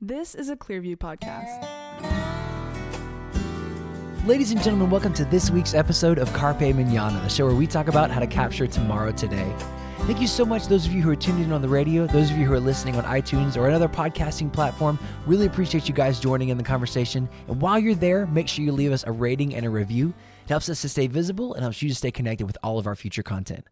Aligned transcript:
This 0.00 0.36
is 0.36 0.48
a 0.48 0.54
Clearview 0.54 0.96
podcast. 0.96 1.66
Ladies 4.28 4.52
and 4.52 4.62
gentlemen, 4.62 4.90
welcome 4.90 5.12
to 5.14 5.24
this 5.24 5.50
week's 5.50 5.74
episode 5.74 6.20
of 6.20 6.32
Carpe 6.32 6.60
Manana, 6.60 7.20
the 7.20 7.28
show 7.28 7.46
where 7.46 7.54
we 7.56 7.66
talk 7.66 7.88
about 7.88 8.08
how 8.08 8.20
to 8.20 8.26
capture 8.28 8.68
tomorrow 8.68 9.10
today. 9.10 9.52
Thank 10.02 10.20
you 10.20 10.28
so 10.28 10.44
much, 10.44 10.68
those 10.68 10.86
of 10.86 10.92
you 10.92 11.02
who 11.02 11.10
are 11.10 11.16
tuned 11.16 11.42
in 11.42 11.50
on 11.50 11.62
the 11.62 11.68
radio, 11.68 12.06
those 12.06 12.30
of 12.30 12.38
you 12.38 12.46
who 12.46 12.52
are 12.52 12.60
listening 12.60 12.94
on 12.94 13.02
iTunes 13.02 13.56
or 13.56 13.66
another 13.66 13.88
podcasting 13.88 14.52
platform. 14.52 15.00
Really 15.26 15.46
appreciate 15.46 15.88
you 15.88 15.94
guys 15.94 16.20
joining 16.20 16.50
in 16.50 16.58
the 16.58 16.62
conversation. 16.62 17.28
And 17.48 17.60
while 17.60 17.80
you're 17.80 17.96
there, 17.96 18.24
make 18.28 18.46
sure 18.46 18.64
you 18.64 18.70
leave 18.70 18.92
us 18.92 19.02
a 19.04 19.10
rating 19.10 19.56
and 19.56 19.66
a 19.66 19.70
review. 19.70 20.14
It 20.44 20.48
helps 20.48 20.68
us 20.68 20.80
to 20.82 20.88
stay 20.88 21.08
visible 21.08 21.54
and 21.54 21.62
helps 21.62 21.82
you 21.82 21.88
to 21.88 21.94
stay 21.96 22.12
connected 22.12 22.46
with 22.46 22.56
all 22.62 22.78
of 22.78 22.86
our 22.86 22.94
future 22.94 23.24
content. 23.24 23.66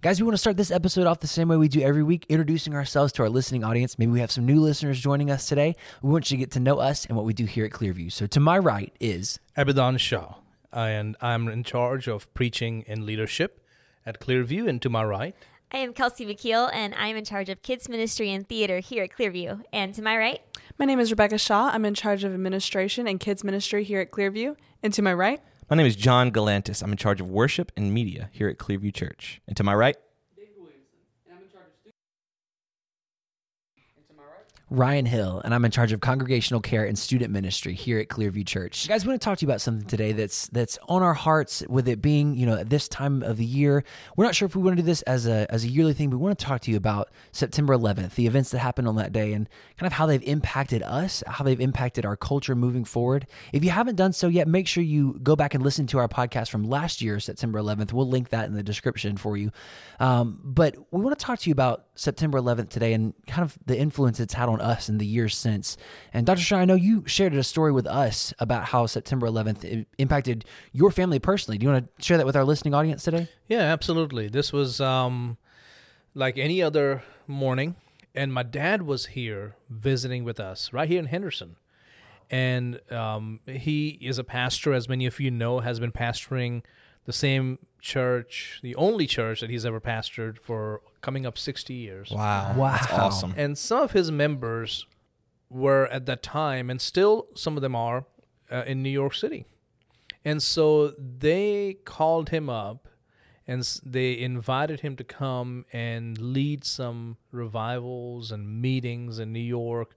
Guys, 0.00 0.20
we 0.20 0.24
want 0.24 0.34
to 0.34 0.38
start 0.38 0.56
this 0.56 0.70
episode 0.70 1.08
off 1.08 1.18
the 1.18 1.26
same 1.26 1.48
way 1.48 1.56
we 1.56 1.66
do 1.66 1.80
every 1.80 2.04
week, 2.04 2.24
introducing 2.28 2.72
ourselves 2.72 3.12
to 3.12 3.22
our 3.24 3.28
listening 3.28 3.64
audience. 3.64 3.98
Maybe 3.98 4.12
we 4.12 4.20
have 4.20 4.30
some 4.30 4.46
new 4.46 4.60
listeners 4.60 5.00
joining 5.00 5.28
us 5.28 5.48
today. 5.48 5.74
We 6.02 6.12
want 6.12 6.30
you 6.30 6.36
to 6.36 6.38
get 6.38 6.52
to 6.52 6.60
know 6.60 6.78
us 6.78 7.04
and 7.04 7.16
what 7.16 7.26
we 7.26 7.32
do 7.32 7.46
here 7.46 7.64
at 7.64 7.72
Clearview. 7.72 8.12
So, 8.12 8.28
to 8.28 8.38
my 8.38 8.58
right 8.58 8.94
is 9.00 9.40
Abidan 9.56 9.98
Shah, 9.98 10.34
and 10.72 11.16
I'm 11.20 11.48
in 11.48 11.64
charge 11.64 12.06
of 12.06 12.32
preaching 12.32 12.84
and 12.86 13.06
leadership 13.06 13.60
at 14.06 14.20
Clearview. 14.20 14.68
And 14.68 14.80
to 14.82 14.88
my 14.88 15.02
right, 15.02 15.34
I 15.72 15.78
am 15.78 15.92
Kelsey 15.92 16.24
McKeel, 16.24 16.70
and 16.72 16.94
I'm 16.94 17.16
in 17.16 17.24
charge 17.24 17.48
of 17.48 17.62
kids 17.62 17.88
ministry 17.88 18.30
and 18.30 18.48
theater 18.48 18.78
here 18.78 19.02
at 19.02 19.10
Clearview. 19.10 19.64
And 19.72 19.92
to 19.96 20.02
my 20.02 20.16
right, 20.16 20.40
My 20.78 20.84
name 20.84 21.00
is 21.00 21.10
Rebecca 21.10 21.38
Shah. 21.38 21.70
I'm 21.72 21.84
in 21.84 21.94
charge 21.94 22.22
of 22.22 22.32
administration 22.32 23.08
and 23.08 23.18
kids 23.18 23.42
ministry 23.42 23.82
here 23.82 23.98
at 23.98 24.12
Clearview. 24.12 24.54
And 24.80 24.94
to 24.94 25.02
my 25.02 25.12
right, 25.12 25.40
My 25.70 25.76
name 25.76 25.84
is 25.84 25.96
John 25.96 26.30
Galantis. 26.30 26.82
I'm 26.82 26.92
in 26.92 26.96
charge 26.96 27.20
of 27.20 27.28
worship 27.28 27.72
and 27.76 27.92
media 27.92 28.30
here 28.32 28.48
at 28.48 28.56
Clearview 28.56 28.94
Church. 28.94 29.42
And 29.46 29.54
to 29.58 29.62
my 29.62 29.74
right, 29.74 29.98
Ryan 34.70 35.06
Hill, 35.06 35.40
and 35.44 35.54
I'm 35.54 35.64
in 35.64 35.70
charge 35.70 35.92
of 35.92 36.00
congregational 36.02 36.60
care 36.60 36.84
and 36.84 36.98
student 36.98 37.32
ministry 37.32 37.72
here 37.72 37.98
at 37.98 38.08
Clearview 38.08 38.46
Church. 38.46 38.86
Guys, 38.86 39.02
we 39.02 39.08
want 39.08 39.20
to 39.20 39.24
talk 39.24 39.38
to 39.38 39.46
you 39.46 39.48
about 39.48 39.62
something 39.62 39.86
today 39.86 40.12
that's 40.12 40.48
that's 40.48 40.78
on 40.88 41.02
our 41.02 41.14
hearts. 41.14 41.62
With 41.70 41.88
it 41.88 42.02
being, 42.02 42.36
you 42.36 42.44
know, 42.44 42.54
at 42.54 42.68
this 42.68 42.86
time 42.86 43.22
of 43.22 43.38
the 43.38 43.46
year, 43.46 43.82
we're 44.14 44.26
not 44.26 44.34
sure 44.34 44.44
if 44.44 44.54
we 44.54 44.62
want 44.62 44.76
to 44.76 44.82
do 44.82 44.86
this 44.86 45.00
as 45.02 45.26
a 45.26 45.46
as 45.50 45.64
a 45.64 45.68
yearly 45.68 45.94
thing, 45.94 46.10
but 46.10 46.18
we 46.18 46.22
want 46.22 46.38
to 46.38 46.44
talk 46.44 46.60
to 46.62 46.70
you 46.70 46.76
about 46.76 47.08
September 47.32 47.74
11th, 47.74 48.14
the 48.14 48.26
events 48.26 48.50
that 48.50 48.58
happened 48.58 48.86
on 48.88 48.96
that 48.96 49.10
day, 49.10 49.32
and 49.32 49.48
kind 49.78 49.86
of 49.86 49.94
how 49.94 50.04
they've 50.04 50.22
impacted 50.24 50.82
us, 50.82 51.24
how 51.26 51.44
they've 51.44 51.60
impacted 51.60 52.04
our 52.04 52.16
culture 52.16 52.54
moving 52.54 52.84
forward. 52.84 53.26
If 53.54 53.64
you 53.64 53.70
haven't 53.70 53.96
done 53.96 54.12
so 54.12 54.28
yet, 54.28 54.48
make 54.48 54.66
sure 54.66 54.82
you 54.82 55.18
go 55.22 55.34
back 55.34 55.54
and 55.54 55.64
listen 55.64 55.86
to 55.88 55.98
our 55.98 56.08
podcast 56.08 56.50
from 56.50 56.64
last 56.64 57.00
year, 57.00 57.20
September 57.20 57.58
11th. 57.58 57.94
We'll 57.94 58.08
link 58.08 58.28
that 58.30 58.46
in 58.46 58.52
the 58.52 58.62
description 58.62 59.16
for 59.16 59.38
you. 59.38 59.50
Um, 59.98 60.40
but 60.44 60.76
we 60.90 61.00
want 61.00 61.18
to 61.18 61.24
talk 61.24 61.38
to 61.38 61.48
you 61.48 61.52
about 61.52 61.86
September 61.94 62.38
11th 62.38 62.68
today 62.68 62.92
and 62.92 63.14
kind 63.26 63.42
of 63.42 63.58
the 63.64 63.76
influence 63.76 63.97
it's 64.06 64.34
had 64.34 64.48
on 64.48 64.60
us 64.60 64.88
in 64.88 64.98
the 64.98 65.06
years 65.06 65.36
since. 65.36 65.76
And 66.12 66.26
Dr. 66.26 66.40
Shah, 66.40 66.58
I 66.58 66.64
know 66.64 66.74
you 66.74 67.04
shared 67.06 67.34
a 67.34 67.42
story 67.42 67.72
with 67.72 67.86
us 67.86 68.32
about 68.38 68.66
how 68.66 68.86
September 68.86 69.26
11th 69.26 69.86
impacted 69.98 70.44
your 70.72 70.90
family 70.90 71.18
personally. 71.18 71.58
Do 71.58 71.66
you 71.66 71.72
want 71.72 71.96
to 71.96 72.04
share 72.04 72.16
that 72.16 72.26
with 72.26 72.36
our 72.36 72.44
listening 72.44 72.74
audience 72.74 73.02
today? 73.02 73.28
Yeah, 73.46 73.60
absolutely. 73.60 74.28
This 74.28 74.52
was 74.52 74.80
um, 74.80 75.38
like 76.14 76.38
any 76.38 76.62
other 76.62 77.02
morning, 77.26 77.76
and 78.14 78.32
my 78.32 78.42
dad 78.42 78.82
was 78.82 79.06
here 79.06 79.56
visiting 79.68 80.24
with 80.24 80.40
us 80.40 80.72
right 80.72 80.88
here 80.88 80.98
in 80.98 81.06
Henderson. 81.06 81.56
And 82.30 82.80
um, 82.92 83.40
he 83.46 83.98
is 84.02 84.18
a 84.18 84.24
pastor, 84.24 84.74
as 84.74 84.88
many 84.88 85.06
of 85.06 85.18
you 85.18 85.30
know, 85.30 85.60
has 85.60 85.80
been 85.80 85.92
pastoring 85.92 86.62
the 87.06 87.12
same 87.12 87.58
church, 87.80 88.60
the 88.62 88.74
only 88.76 89.06
church 89.06 89.40
that 89.40 89.48
he's 89.48 89.64
ever 89.64 89.80
pastored 89.80 90.38
for 90.38 90.82
coming 91.00 91.26
up 91.26 91.38
60 91.38 91.74
years. 91.74 92.10
wow, 92.10 92.54
Wow. 92.56 92.72
that's 92.72 92.92
awesome. 92.92 93.34
And 93.36 93.56
some 93.56 93.82
of 93.82 93.92
his 93.92 94.10
members 94.10 94.86
were 95.50 95.86
at 95.88 96.06
that 96.06 96.22
time, 96.22 96.70
and 96.70 96.80
still 96.80 97.26
some 97.34 97.56
of 97.56 97.62
them 97.62 97.74
are 97.74 98.04
uh, 98.50 98.64
in 98.66 98.82
New 98.82 98.90
York 98.90 99.14
City. 99.14 99.46
And 100.24 100.42
so 100.42 100.88
they 100.98 101.76
called 101.84 102.28
him 102.30 102.50
up 102.50 102.88
and 103.46 103.62
they 103.84 104.18
invited 104.18 104.80
him 104.80 104.94
to 104.96 105.04
come 105.04 105.64
and 105.72 106.18
lead 106.20 106.64
some 106.64 107.16
revivals 107.32 108.30
and 108.30 108.60
meetings 108.60 109.18
in 109.18 109.32
New 109.32 109.38
York 109.40 109.96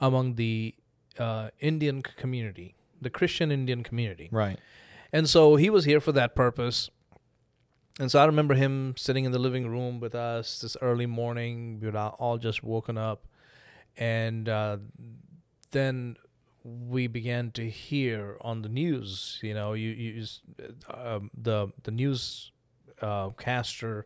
among 0.00 0.36
the 0.36 0.74
uh, 1.18 1.50
Indian 1.60 2.00
community, 2.00 2.74
the 3.02 3.10
Christian 3.10 3.50
Indian 3.52 3.82
community. 3.82 4.28
Right. 4.32 4.58
And 5.12 5.28
so 5.28 5.56
he 5.56 5.68
was 5.68 5.84
here 5.84 6.00
for 6.00 6.12
that 6.12 6.34
purpose. 6.34 6.88
And 7.98 8.10
so 8.10 8.20
I 8.20 8.26
remember 8.26 8.54
him 8.54 8.94
sitting 8.96 9.24
in 9.24 9.32
the 9.32 9.38
living 9.38 9.68
room 9.68 10.00
with 10.00 10.14
us 10.14 10.60
this 10.60 10.76
early 10.82 11.06
morning. 11.06 11.78
We 11.80 11.86
had 11.86 11.96
all 11.96 12.36
just 12.38 12.62
woken 12.62 12.98
up. 12.98 13.26
And 13.96 14.48
uh, 14.48 14.76
then 15.70 16.16
we 16.62 17.06
began 17.06 17.50
to 17.52 17.70
hear 17.70 18.36
on 18.42 18.60
the 18.62 18.68
news, 18.68 19.38
you 19.42 19.54
know, 19.54 19.72
you, 19.72 19.90
you 19.90 20.24
um, 20.92 21.30
the 21.34 21.68
the 21.84 21.90
news 21.92 22.50
uh, 23.00 23.30
caster 23.30 24.04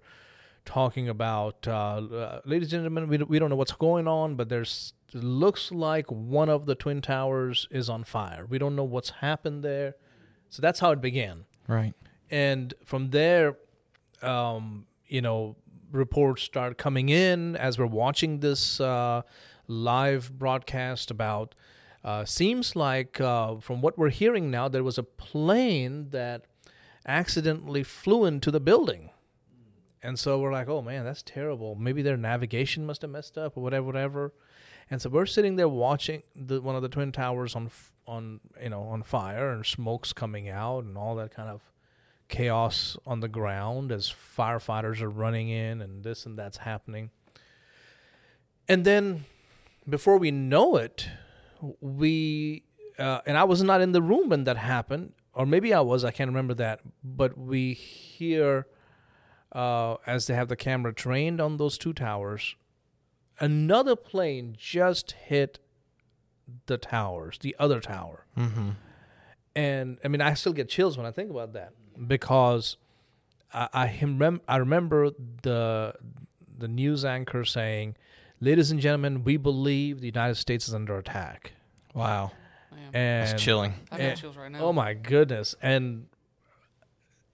talking 0.66 1.08
about, 1.08 1.66
uh, 1.66 1.72
uh, 1.96 2.40
ladies 2.44 2.66
and 2.72 2.82
gentlemen, 2.82 3.08
we, 3.08 3.16
don't- 3.16 3.30
we 3.30 3.38
don't 3.38 3.48
know 3.50 3.56
what's 3.56 3.72
going 3.72 4.06
on, 4.06 4.36
but 4.36 4.48
there's 4.48 4.92
looks 5.14 5.72
like 5.72 6.06
one 6.12 6.48
of 6.48 6.66
the 6.66 6.74
twin 6.76 7.00
towers 7.00 7.66
is 7.72 7.88
on 7.88 8.04
fire. 8.04 8.46
We 8.46 8.58
don't 8.58 8.76
know 8.76 8.84
what's 8.84 9.10
happened 9.10 9.64
there. 9.64 9.94
So 10.50 10.60
that's 10.62 10.78
how 10.80 10.90
it 10.92 11.00
began 11.00 11.46
Right. 11.66 11.94
and 12.30 12.74
from 12.84 13.10
there 13.10 13.56
um, 14.22 14.86
you 15.06 15.20
know 15.20 15.56
reports 15.92 16.42
start 16.42 16.78
coming 16.78 17.08
in 17.08 17.56
as 17.56 17.78
we're 17.78 17.86
watching 17.86 18.40
this 18.40 18.80
uh, 18.80 19.22
live 19.66 20.32
broadcast 20.38 21.10
about 21.10 21.54
uh, 22.04 22.24
seems 22.24 22.74
like 22.76 23.20
uh, 23.20 23.56
from 23.56 23.80
what 23.80 23.98
we're 23.98 24.10
hearing 24.10 24.50
now 24.50 24.68
there 24.68 24.84
was 24.84 24.98
a 24.98 25.02
plane 25.02 26.10
that 26.10 26.44
accidentally 27.06 27.82
flew 27.82 28.24
into 28.24 28.50
the 28.50 28.60
building. 28.60 29.10
And 30.02 30.18
so 30.18 30.38
we're 30.38 30.52
like 30.52 30.68
oh 30.68 30.80
man 30.82 31.04
that's 31.04 31.22
terrible. 31.22 31.74
Maybe 31.74 32.02
their 32.02 32.16
navigation 32.16 32.86
must 32.86 33.02
have 33.02 33.10
messed 33.10 33.36
up 33.36 33.56
or 33.56 33.62
whatever 33.62 33.86
whatever. 33.86 34.32
And 34.90 35.00
so 35.00 35.08
we're 35.08 35.26
sitting 35.26 35.56
there 35.56 35.68
watching 35.68 36.22
the 36.34 36.60
one 36.60 36.74
of 36.74 36.82
the 36.82 36.88
twin 36.88 37.12
towers 37.12 37.54
on 37.54 37.70
on 38.06 38.40
you 38.62 38.70
know 38.70 38.82
on 38.82 39.02
fire 39.02 39.50
and 39.50 39.64
smoke's 39.64 40.12
coming 40.12 40.48
out 40.48 40.84
and 40.84 40.96
all 40.96 41.14
that 41.16 41.34
kind 41.34 41.48
of 41.48 41.60
chaos 42.30 42.96
on 43.04 43.20
the 43.20 43.28
ground 43.28 43.92
as 43.92 44.08
firefighters 44.08 45.02
are 45.02 45.10
running 45.10 45.50
in 45.50 45.82
and 45.82 46.02
this 46.02 46.24
and 46.24 46.38
that's 46.38 46.58
happening. 46.58 47.10
And 48.68 48.84
then 48.84 49.24
before 49.88 50.16
we 50.16 50.30
know 50.30 50.76
it, 50.76 51.08
we 51.80 52.64
uh, 52.98 53.20
and 53.26 53.36
I 53.36 53.44
was 53.44 53.62
not 53.62 53.80
in 53.80 53.92
the 53.92 54.02
room 54.02 54.28
when 54.28 54.44
that 54.44 54.56
happened, 54.56 55.12
or 55.34 55.44
maybe 55.44 55.74
I 55.74 55.80
was, 55.80 56.04
I 56.04 56.10
can't 56.10 56.28
remember 56.28 56.54
that, 56.54 56.80
but 57.02 57.36
we 57.36 57.72
hear 57.72 58.66
uh, 59.52 59.96
as 60.06 60.26
they 60.26 60.34
have 60.34 60.48
the 60.48 60.56
camera 60.56 60.92
trained 60.94 61.40
on 61.40 61.56
those 61.56 61.76
two 61.78 61.92
towers, 61.92 62.54
another 63.40 63.96
plane 63.96 64.54
just 64.56 65.12
hit 65.12 65.58
the 66.66 66.78
towers, 66.78 67.38
the 67.40 67.56
other 67.58 67.80
tower. 67.80 68.26
Mm-hmm. 68.36 68.70
And 69.56 69.98
I 70.04 70.08
mean, 70.08 70.20
I 70.20 70.34
still 70.34 70.52
get 70.52 70.68
chills 70.68 70.96
when 70.96 71.06
I 71.06 71.10
think 71.10 71.30
about 71.30 71.54
that 71.54 71.72
because 72.06 72.76
I 73.52 73.68
I, 73.72 73.86
him 73.88 74.18
rem- 74.18 74.40
I 74.48 74.56
remember 74.56 75.10
the 75.42 75.94
the 76.58 76.68
news 76.68 77.04
anchor 77.04 77.44
saying, 77.44 77.96
"Ladies 78.40 78.70
and 78.70 78.80
gentlemen, 78.80 79.24
we 79.24 79.36
believe 79.36 80.00
the 80.00 80.06
United 80.06 80.36
States 80.36 80.68
is 80.68 80.74
under 80.74 80.96
attack." 80.98 81.52
Wow. 81.94 82.30
Man, 82.72 82.90
And 82.94 83.28
That's 83.28 83.42
chilling. 83.42 83.74
I 83.90 83.96
got 83.98 84.00
and- 84.00 84.20
chills 84.20 84.36
right 84.36 84.50
now. 84.52 84.60
Oh 84.60 84.72
my 84.72 84.94
goodness! 84.94 85.54
And 85.60 86.06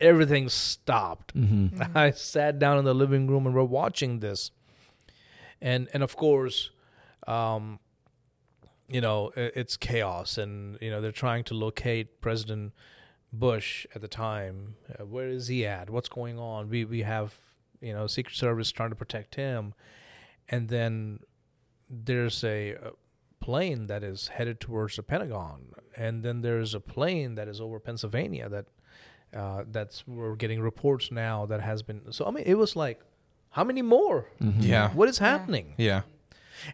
everything 0.01 0.49
stopped. 0.49 1.35
Mm-hmm. 1.37 1.83
I 1.97 2.11
sat 2.11 2.59
down 2.59 2.79
in 2.79 2.85
the 2.85 2.95
living 2.95 3.27
room 3.27 3.47
and 3.47 3.55
we're 3.55 3.63
watching 3.65 4.21
this, 4.21 4.51
and 5.61 5.89
and 5.93 6.03
of 6.03 6.17
course, 6.17 6.71
um, 7.27 7.79
you 8.89 9.01
know, 9.01 9.33
it's 9.37 9.77
chaos, 9.77 10.39
and 10.39 10.79
you 10.81 10.91
know 10.91 11.01
they're 11.01 11.13
trying 11.13 11.45
to 11.45 11.55
locate 11.55 12.21
President 12.21 12.73
Bush 13.33 13.87
at 13.95 14.01
the 14.01 14.09
time. 14.09 14.77
Uh, 14.99 15.05
where 15.05 15.29
is 15.29 15.49
he 15.49 15.67
at? 15.67 15.91
What's 15.91 16.09
going 16.09 16.39
on? 16.39 16.69
We 16.69 16.85
we 16.85 17.03
have 17.03 17.35
you 17.81 17.93
know 17.93 18.07
Secret 18.07 18.37
Service 18.37 18.73
trying 18.73 18.91
to 18.91 18.97
protect 18.97 19.35
him, 19.35 19.75
and 20.49 20.69
then 20.69 21.21
there's 21.89 22.43
a, 22.45 22.73
a 22.73 22.91
plane 23.41 23.87
that 23.87 24.03
is 24.03 24.29
headed 24.29 24.61
towards 24.61 24.97
the 24.97 25.03
Pentagon, 25.03 25.73
and 25.97 26.23
then 26.23 26.43
there's 26.43 26.75
a 26.75 26.81
plane 26.81 27.35
that 27.35 27.49
is 27.49 27.61
over 27.61 27.79
Pennsylvania 27.79 28.49
that 28.49 28.67
uh, 29.35 29.65
that's 29.71 30.07
we're 30.07 30.37
getting 30.37 30.61
reports 30.61 31.11
now 31.11 31.47
that 31.47 31.61
has 31.61 31.83
been. 31.83 32.13
So 32.13 32.27
I 32.27 32.31
mean, 32.31 32.45
it 32.47 32.55
was 32.55 32.77
like, 32.77 33.01
how 33.51 33.65
many 33.65 33.83
more? 33.83 34.31
Yeah. 34.61 34.91
What 34.91 35.09
is 35.09 35.19
happening? 35.19 35.75
Yeah. 35.77 36.03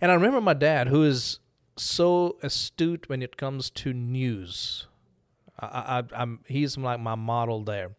And 0.01 0.11
I 0.11 0.15
remember 0.15 0.41
my 0.41 0.55
dad, 0.55 0.89
who 0.89 1.03
is 1.03 1.41
so 1.77 2.37
astute 2.43 3.09
when 3.09 3.23
it 3.23 3.37
comes 3.37 3.71
to 3.71 3.93
news. 3.93 4.87
I, 5.63 6.01
I, 6.01 6.03
I'm 6.23 6.41
he's 6.47 6.77
like 6.77 7.01
my 7.01 7.15
model 7.15 7.63
there. 7.63 7.93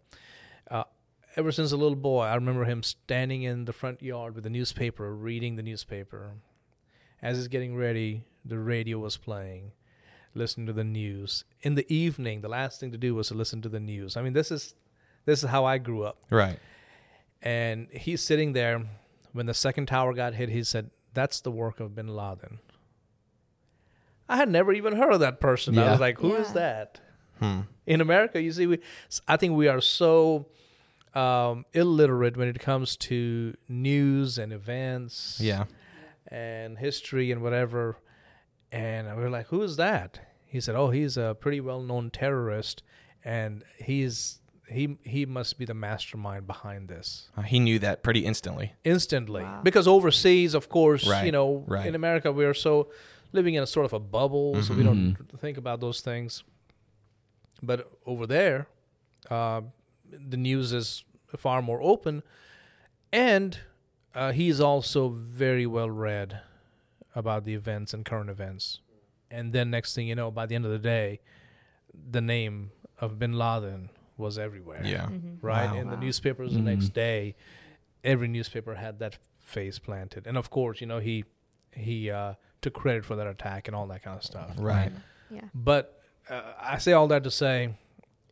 Uh, 0.69 0.83
ever 1.35 1.51
since 1.51 1.71
a 1.71 1.77
little 1.77 1.95
boy, 1.95 2.23
I 2.23 2.35
remember 2.35 2.65
him 2.65 2.83
standing 2.83 3.43
in 3.43 3.65
the 3.65 3.73
front 3.73 4.01
yard 4.01 4.35
with 4.35 4.43
the 4.43 4.49
newspaper, 4.49 5.13
reading 5.15 5.55
the 5.55 5.63
newspaper, 5.63 6.31
as 7.21 7.37
he's 7.37 7.47
getting 7.47 7.75
ready 7.75 8.23
the 8.45 8.59
radio 8.59 8.99
was 8.99 9.15
playing, 9.15 9.71
listening 10.35 10.67
to 10.67 10.73
the 10.73 10.83
news. 10.83 11.45
In 11.61 11.75
the 11.75 11.91
evening, 11.93 12.41
the 12.41 12.49
last 12.49 12.79
thing 12.79 12.91
to 12.91 12.97
do 12.97 13.15
was 13.15 13.29
to 13.29 13.33
listen 13.35 13.61
to 13.61 13.69
the 13.69 13.79
news. 13.79 14.17
I 14.17 14.21
mean, 14.21 14.33
this 14.33 14.51
is 14.51 14.75
this 15.25 15.43
is 15.43 15.49
how 15.49 15.63
I 15.65 15.77
grew 15.77 16.03
up. 16.03 16.17
Right. 16.29 16.59
And 17.41 17.87
he's 17.91 18.21
sitting 18.21 18.53
there 18.53 18.83
when 19.31 19.45
the 19.45 19.53
second 19.53 19.85
tower 19.87 20.13
got 20.13 20.33
hit. 20.33 20.49
He 20.49 20.63
said, 20.63 20.91
"That's 21.13 21.39
the 21.41 21.51
work 21.51 21.79
of 21.79 21.95
Bin 21.95 22.07
Laden." 22.07 22.59
I 24.29 24.37
had 24.37 24.49
never 24.49 24.71
even 24.73 24.95
heard 24.95 25.13
of 25.13 25.19
that 25.19 25.39
person. 25.39 25.77
I 25.77 25.91
was 25.91 25.99
like, 25.99 26.19
"Who 26.19 26.33
is 26.35 26.47
Yeah. 26.49 26.53
that?" 26.53 27.01
Hmm. 27.43 27.61
in 27.85 27.99
America, 28.01 28.41
you 28.41 28.51
see, 28.51 28.67
we, 28.67 28.79
I 29.27 29.35
think 29.37 29.55
we 29.57 29.67
are 29.67 29.81
so 29.81 30.45
um, 31.13 31.65
illiterate 31.73 32.37
when 32.37 32.47
it 32.47 32.59
comes 32.59 32.95
to 32.97 33.53
news 33.67 34.37
and 34.37 34.51
events 34.53 35.39
Yeah. 35.41 35.65
and 36.27 36.77
history 36.77 37.31
and 37.31 37.41
whatever. 37.41 37.97
And 38.71 39.15
we're 39.17 39.29
like, 39.29 39.47
who 39.47 39.61
is 39.61 39.75
that? 39.77 40.19
He 40.45 40.59
said, 40.61 40.75
oh, 40.75 40.89
he's 40.91 41.17
a 41.17 41.35
pretty 41.39 41.59
well 41.61 41.81
known 41.81 42.09
terrorist, 42.11 42.83
and 43.23 43.63
he's 43.77 44.39
he 44.69 44.97
he 45.03 45.25
must 45.25 45.57
be 45.57 45.65
the 45.65 45.73
mastermind 45.73 46.47
behind 46.47 46.87
this 46.87 47.29
Uh, 47.37 47.41
He 47.41 47.59
knew 47.59 47.79
that 47.79 48.01
pretty 48.01 48.21
instantly. 48.25 48.71
instantly 48.85 49.43
Wow. 49.43 49.59
because 49.61 49.87
overseas 49.89 50.53
of 50.55 50.69
course 50.69 51.05
Right, 51.05 51.25
you 51.25 51.33
know 51.33 51.65
right. 51.67 51.85
in 51.85 51.95
america 51.95 52.31
we 52.31 52.45
are 52.45 52.53
so 52.53 52.89
living 53.33 53.55
in 53.55 53.61
a 53.63 53.67
sort 53.67 53.85
of 53.85 53.91
a 53.93 53.99
bubble 53.99 54.61
so 54.63 54.73
we 54.73 54.83
don't 54.83 55.17
think 55.41 55.57
about 55.57 55.81
those 55.81 55.99
things 55.99 56.43
but 57.63 57.89
over 58.05 58.27
there 58.27 58.67
uh, 59.31 59.61
the 60.11 60.37
news 60.37 60.71
is 60.73 61.03
far 61.37 61.61
more 61.61 61.81
open 61.81 62.21
and 63.11 63.59
uh, 64.13 64.31
he's 64.31 64.59
also 64.59 65.09
very 65.09 65.65
well 65.65 65.89
read 65.89 66.41
about 67.15 67.45
the 67.45 67.53
events 67.53 67.93
and 67.93 68.05
current 68.05 68.29
events 68.29 68.79
and 69.31 69.53
then 69.53 69.71
next 69.71 69.95
thing 69.95 70.07
you 70.07 70.15
know 70.15 70.29
by 70.29 70.45
the 70.45 70.55
end 70.55 70.65
of 70.65 70.71
the 70.71 70.79
day 70.79 71.19
the 72.11 72.21
name 72.21 72.71
of 72.99 73.17
bin 73.17 73.33
laden 73.33 73.89
was 74.17 74.37
everywhere 74.37 74.81
Yeah. 74.85 75.09
right? 75.41 75.71
Wow. 75.71 75.77
In 75.79 75.87
the 75.89 75.95
Wow. 75.95 76.01
newspapers 76.01 76.53
the 76.53 76.61
next 76.61 76.89
day, 76.89 77.35
every 78.03 78.27
newspaper 78.27 78.75
had 78.75 78.99
that 78.99 79.17
face 79.39 79.79
planted, 79.79 80.27
and 80.27 80.37
of 80.37 80.51
course, 80.51 80.79
you 80.81 80.85
know 80.87 80.99
he 80.99 81.25
he 81.75 82.11
uh, 82.11 82.35
took 82.61 82.75
credit 82.75 83.05
for 83.05 83.15
that 83.15 83.25
attack 83.25 83.67
and 83.67 83.75
all 83.75 83.87
that 83.87 84.03
kind 84.03 84.15
of 84.15 84.23
stuff. 84.23 84.51
Right. 84.59 84.91
Yeah. 85.31 85.41
But 85.55 85.99
uh, 86.29 86.41
I 86.61 86.77
say 86.77 86.93
all 86.93 87.07
that 87.07 87.23
to 87.23 87.31
say, 87.31 87.75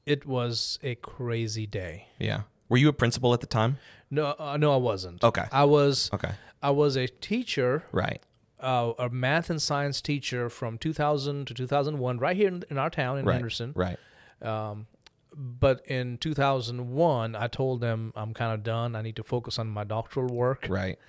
it 0.06 0.26
was 0.26 0.80
a 0.84 0.96
crazy 0.96 1.66
day. 1.68 2.08
Yeah. 2.20 2.42
Were 2.70 2.78
you 2.78 2.90
a 2.90 2.94
principal 2.94 3.34
at 3.34 3.42
the 3.42 3.48
time? 3.48 3.78
No, 4.10 4.36
uh, 4.40 4.58
no, 4.58 4.74
I 4.74 4.78
wasn't. 4.78 5.24
Okay. 5.24 5.46
I 5.52 5.64
was 5.66 6.10
Okay. 6.14 6.32
I 6.64 6.70
was 6.72 6.96
a 6.96 7.08
teacher, 7.08 7.84
Right. 7.92 8.22
uh, 8.60 8.94
a 9.00 9.10
math 9.10 9.50
and 9.50 9.62
science 9.62 10.00
teacher 10.02 10.50
from 10.50 10.78
2000 10.78 11.48
to 11.48 11.54
2001, 11.54 12.20
right 12.20 12.36
here 12.36 12.48
in, 12.48 12.64
in 12.70 12.78
our 12.78 12.90
town 12.90 13.18
in 13.18 13.26
Right. 13.26 13.34
Henderson. 13.34 13.74
Right. 13.76 13.98
Um, 14.42 14.88
but 15.34 15.86
in 15.88 16.18
2001, 16.18 17.36
I 17.36 17.48
told 17.48 17.82
them 17.82 18.12
I'm 18.16 18.34
kind 18.34 18.54
of 18.54 18.64
done. 18.64 18.96
I 18.96 19.02
need 19.02 19.16
to 19.16 19.24
focus 19.24 19.58
on 19.58 19.68
my 19.68 19.84
doctoral 19.84 20.28
work. 20.34 20.68
Right. 20.70 21.00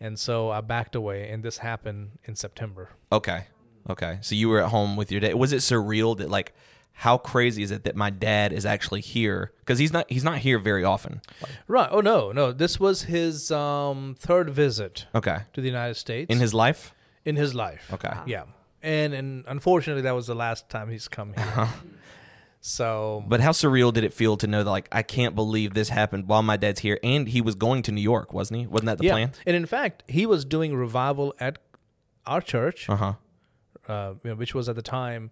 And 0.00 0.18
so 0.18 0.50
I 0.50 0.60
backed 0.60 0.94
away, 0.94 1.28
and 1.30 1.42
this 1.42 1.58
happened 1.58 2.18
in 2.24 2.36
September. 2.36 2.90
Okay. 3.10 3.46
Okay. 3.88 4.18
So 4.20 4.34
you 4.34 4.48
were 4.48 4.60
at 4.62 4.68
home 4.70 4.96
with 4.96 5.10
your 5.10 5.20
dad. 5.20 5.34
Was 5.34 5.52
it 5.52 5.58
surreal 5.58 6.16
that 6.18 6.28
like 6.30 6.52
how 6.92 7.16
crazy 7.16 7.62
is 7.62 7.70
it 7.70 7.84
that 7.84 7.94
my 7.94 8.10
dad 8.10 8.52
is 8.52 8.66
actually 8.66 9.00
here? 9.00 9.52
Because 9.60 9.78
he's 9.78 9.92
not 9.92 10.10
he's 10.10 10.24
not 10.24 10.38
here 10.38 10.58
very 10.58 10.84
often. 10.84 11.20
Right. 11.68 11.88
Oh, 11.90 12.00
no, 12.00 12.32
no. 12.32 12.50
This 12.52 12.80
was 12.80 13.02
his 13.02 13.50
um, 13.52 14.16
third 14.18 14.50
visit 14.50 15.06
Okay. 15.14 15.38
to 15.52 15.60
the 15.60 15.68
United 15.68 15.94
States 15.94 16.30
In 16.32 16.38
his 16.40 16.52
life? 16.52 16.92
in 17.24 17.36
his 17.36 17.54
life. 17.54 17.90
Okay. 17.92 18.12
Yeah. 18.26 18.44
And, 18.82 19.12
and 19.12 19.44
unfortunately, 19.46 20.02
that 20.02 20.14
was 20.14 20.26
the 20.28 20.34
last 20.34 20.68
time 20.70 20.88
he's 20.90 21.08
come 21.08 21.34
here. 21.34 21.68
so, 22.60 23.24
But 23.28 23.40
how 23.40 23.50
surreal 23.52 23.92
did 23.92 24.04
it 24.04 24.12
feel 24.12 24.36
to 24.38 24.46
know 24.46 24.64
that 24.64 24.70
like 24.70 24.88
I 24.92 25.02
can't 25.02 25.34
believe 25.34 25.74
this 25.74 25.88
happened 25.88 26.26
while 26.28 26.42
my 26.42 26.56
dad's 26.56 26.80
here 26.80 26.98
and 27.02 27.28
he 27.28 27.40
was 27.40 27.54
going 27.54 27.82
to 27.82 27.92
New 27.92 28.00
York, 28.00 28.32
wasn't 28.32 28.60
he? 28.60 28.66
Wasn't 28.66 28.86
that 28.86 28.98
the 28.98 29.04
yeah. 29.04 29.12
plan? 29.12 29.32
And 29.46 29.56
in 29.56 29.66
fact, 29.66 30.02
he 30.08 30.26
was 30.26 30.44
doing 30.44 30.74
revival 30.74 31.34
at 31.38 31.58
our 32.26 32.40
church. 32.40 32.88
Uh-huh. 32.88 33.14
Uh, 33.88 34.14
you 34.22 34.30
know, 34.30 34.36
which 34.36 34.54
was 34.54 34.68
at 34.68 34.76
the 34.76 34.82
time 34.82 35.30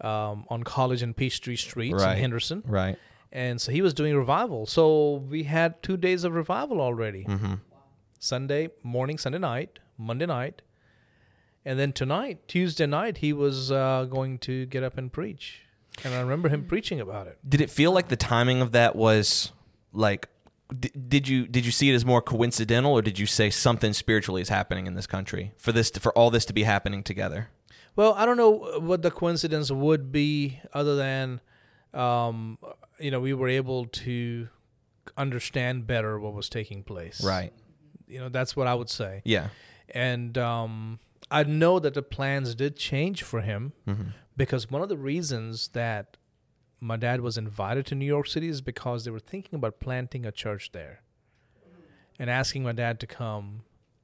um, 0.00 0.44
on 0.48 0.62
College 0.64 1.02
and 1.02 1.16
Peachtree 1.16 1.56
Streets 1.56 1.94
Right. 2.02 2.12
in 2.14 2.18
Henderson. 2.18 2.62
Right. 2.66 2.98
And 3.30 3.60
so 3.60 3.72
he 3.72 3.80
was 3.82 3.94
doing 3.94 4.16
revival. 4.16 4.66
So 4.66 5.14
we 5.30 5.44
had 5.44 5.82
two 5.82 5.96
days 5.96 6.24
of 6.24 6.34
revival 6.34 6.80
already 6.80 7.24
Mm-hmm. 7.24 7.54
Sunday 8.18 8.70
morning, 8.82 9.18
Sunday 9.18 9.38
night, 9.38 9.78
Monday 9.98 10.26
night. 10.26 10.62
And 11.64 11.78
then 11.78 11.92
tonight, 11.92 12.46
Tuesday 12.48 12.86
night, 12.86 13.18
he 13.18 13.32
was 13.32 13.70
uh, 13.70 14.06
going 14.08 14.38
to 14.40 14.66
get 14.66 14.82
up 14.82 14.98
and 14.98 15.12
preach. 15.12 15.62
And 16.04 16.14
I 16.14 16.20
remember 16.20 16.48
him 16.48 16.64
preaching 16.66 17.00
about 17.00 17.26
it. 17.26 17.38
Did 17.48 17.60
it 17.60 17.70
feel 17.70 17.92
like 17.92 18.08
the 18.08 18.16
timing 18.16 18.60
of 18.62 18.72
that 18.72 18.96
was 18.96 19.52
like 19.92 20.28
d- 20.78 20.90
did 21.08 21.28
you 21.28 21.46
did 21.46 21.66
you 21.66 21.70
see 21.72 21.90
it 21.90 21.94
as 21.94 22.04
more 22.04 22.22
coincidental 22.22 22.92
or 22.92 23.02
did 23.02 23.18
you 23.18 23.26
say 23.26 23.50
something 23.50 23.92
spiritually 23.92 24.40
is 24.40 24.48
happening 24.48 24.86
in 24.86 24.94
this 24.94 25.06
country 25.06 25.52
for 25.58 25.70
this 25.70 25.90
to, 25.92 26.00
for 26.00 26.16
all 26.16 26.30
this 26.30 26.44
to 26.46 26.52
be 26.52 26.62
happening 26.62 27.02
together? 27.02 27.48
Well, 27.96 28.14
I 28.14 28.24
don't 28.26 28.36
know 28.36 28.50
what 28.80 29.02
the 29.02 29.10
coincidence 29.10 29.70
would 29.70 30.10
be 30.12 30.60
other 30.72 30.96
than, 30.96 31.40
um, 31.92 32.58
you 32.98 33.10
know, 33.10 33.20
we 33.20 33.34
were 33.34 33.48
able 33.48 33.86
to 33.86 34.48
understand 35.16 35.86
better 35.86 36.18
what 36.18 36.32
was 36.32 36.48
taking 36.48 36.82
place. 36.82 37.22
Right. 37.22 37.52
You 38.08 38.20
know, 38.20 38.28
that's 38.28 38.56
what 38.56 38.66
I 38.66 38.74
would 38.74 38.88
say. 38.90 39.22
Yeah. 39.24 39.48
And 39.90 40.38
um, 40.38 41.00
I 41.30 41.42
know 41.44 41.78
that 41.78 41.94
the 41.94 42.02
plans 42.02 42.54
did 42.54 42.76
change 42.76 43.22
for 43.22 43.40
him 43.42 43.72
Mm-hmm. 43.86 44.10
because 44.36 44.70
one 44.70 44.80
of 44.82 44.88
the 44.88 44.96
reasons 44.96 45.68
that 45.68 46.16
my 46.80 46.96
dad 46.96 47.20
was 47.20 47.36
invited 47.36 47.86
to 47.86 47.94
New 47.94 48.06
York 48.06 48.26
City 48.26 48.48
is 48.48 48.60
because 48.60 49.04
they 49.04 49.10
were 49.10 49.20
thinking 49.20 49.54
about 49.56 49.80
planting 49.80 50.24
a 50.26 50.32
church 50.32 50.72
there 50.72 51.02
and 52.18 52.28
asking 52.30 52.62
my 52.64 52.72
dad 52.72 52.98
to 53.00 53.06
come 53.06 53.62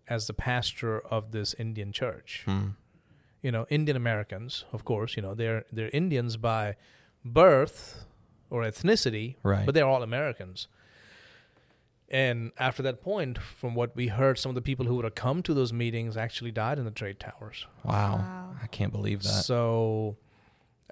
as 0.08 0.26
the 0.26 0.34
pastor 0.34 1.00
of 1.00 1.32
this 1.32 1.54
Indian 1.54 1.92
church. 1.92 2.42
Hmm. 2.44 2.68
You 3.42 3.52
know, 3.52 3.66
Indian 3.70 3.96
Americans, 3.96 4.64
of 4.72 4.84
course, 4.84 5.16
you 5.16 5.22
know, 5.22 5.34
they're 5.34 5.64
they're 5.72 5.90
Indians 5.92 6.36
by 6.36 6.76
birth 7.24 8.04
or 8.50 8.62
ethnicity, 8.62 9.36
Right. 9.42 9.64
but 9.66 9.74
they're 9.74 9.86
all 9.86 10.02
Americans. 10.02 10.68
And 12.10 12.52
after 12.58 12.82
that 12.84 13.02
point, 13.02 13.36
from 13.38 13.74
what 13.74 13.94
we 13.94 14.08
heard, 14.08 14.38
some 14.38 14.48
of 14.48 14.54
the 14.54 14.62
people 14.62 14.86
who 14.86 14.94
would 14.96 15.04
have 15.04 15.14
come 15.14 15.42
to 15.42 15.52
those 15.52 15.72
meetings 15.74 16.16
actually 16.16 16.50
died 16.50 16.78
in 16.78 16.84
the 16.86 16.90
trade 16.90 17.20
towers. 17.20 17.66
Wow. 17.84 18.16
Wow. 18.16 18.54
I 18.62 18.66
can't 18.66 18.92
believe 18.92 19.22
that. 19.24 19.44
So, 19.44 20.16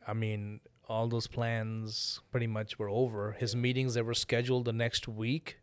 I 0.07 0.13
mean, 0.13 0.61
all 0.89 1.09
those 1.09 1.27
plans 1.27 2.21
pretty 2.31 2.47
much 2.47 2.79
were 2.79 2.91
over. 2.91 3.33
His 3.33 3.57
meetings 3.57 3.95
that 3.95 4.05
were 4.05 4.13
scheduled 4.15 4.67
the 4.67 4.75
next 4.75 5.09
week 5.09 5.57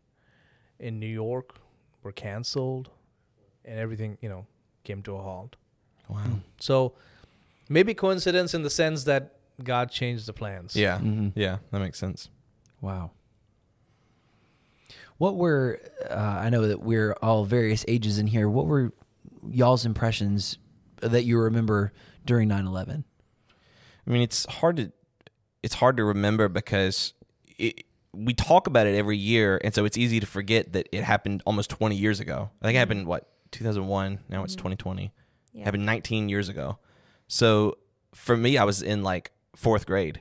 in 0.80 0.98
New 0.98 1.06
York 1.06 1.54
were 2.02 2.12
canceled, 2.12 2.90
and 3.64 3.78
everything, 3.78 4.18
you 4.20 4.28
know, 4.28 4.46
came 4.82 5.02
to 5.04 5.14
a 5.14 5.22
halt. 5.22 5.54
Wow. 6.08 6.40
So, 6.60 6.94
maybe 7.68 7.94
coincidence 7.94 8.54
in 8.54 8.62
the 8.62 8.70
sense 8.70 9.04
that 9.04 9.36
God 9.62 9.90
changed 9.90 10.26
the 10.26 10.32
plans. 10.32 10.74
Yeah. 10.76 10.98
Mhm. 10.98 11.32
Yeah, 11.34 11.58
that 11.70 11.78
makes 11.80 11.98
sense. 11.98 12.28
Wow. 12.80 13.12
What 15.18 15.36
were 15.36 15.80
uh, 16.10 16.14
I 16.14 16.50
know 16.50 16.66
that 16.66 16.82
we're 16.82 17.12
all 17.22 17.44
various 17.44 17.84
ages 17.88 18.18
in 18.18 18.26
here. 18.26 18.48
What 18.48 18.66
were 18.66 18.92
y'all's 19.48 19.86
impressions 19.86 20.58
that 21.00 21.24
you 21.24 21.38
remember 21.38 21.92
during 22.24 22.48
9/11? 22.48 23.04
I 24.06 24.10
mean, 24.10 24.22
it's 24.22 24.44
hard 24.46 24.76
to 24.78 24.92
it's 25.62 25.74
hard 25.74 25.96
to 25.96 26.04
remember 26.04 26.48
because 26.48 27.14
it, 27.58 27.84
we 28.12 28.34
talk 28.34 28.66
about 28.66 28.86
it 28.86 28.96
every 28.96 29.16
year, 29.16 29.60
and 29.64 29.72
so 29.74 29.84
it's 29.84 29.96
easy 29.96 30.20
to 30.20 30.26
forget 30.26 30.72
that 30.72 30.88
it 30.92 31.04
happened 31.04 31.42
almost 31.46 31.70
20 31.70 31.96
years 31.96 32.20
ago. 32.20 32.50
I 32.60 32.66
think 32.66 32.76
it 32.76 32.78
happened 32.80 33.06
what 33.06 33.28
2001. 33.52 34.18
Now 34.28 34.44
it's 34.44 34.54
2020. 34.56 35.12
Yeah. 35.54 35.64
happened 35.64 35.86
19 35.86 36.28
years 36.28 36.48
ago. 36.50 36.78
So 37.28 37.78
for 38.12 38.36
me, 38.36 38.58
I 38.58 38.64
was 38.64 38.82
in 38.82 39.02
like 39.02 39.30
fourth 39.56 39.86
grade, 39.86 40.20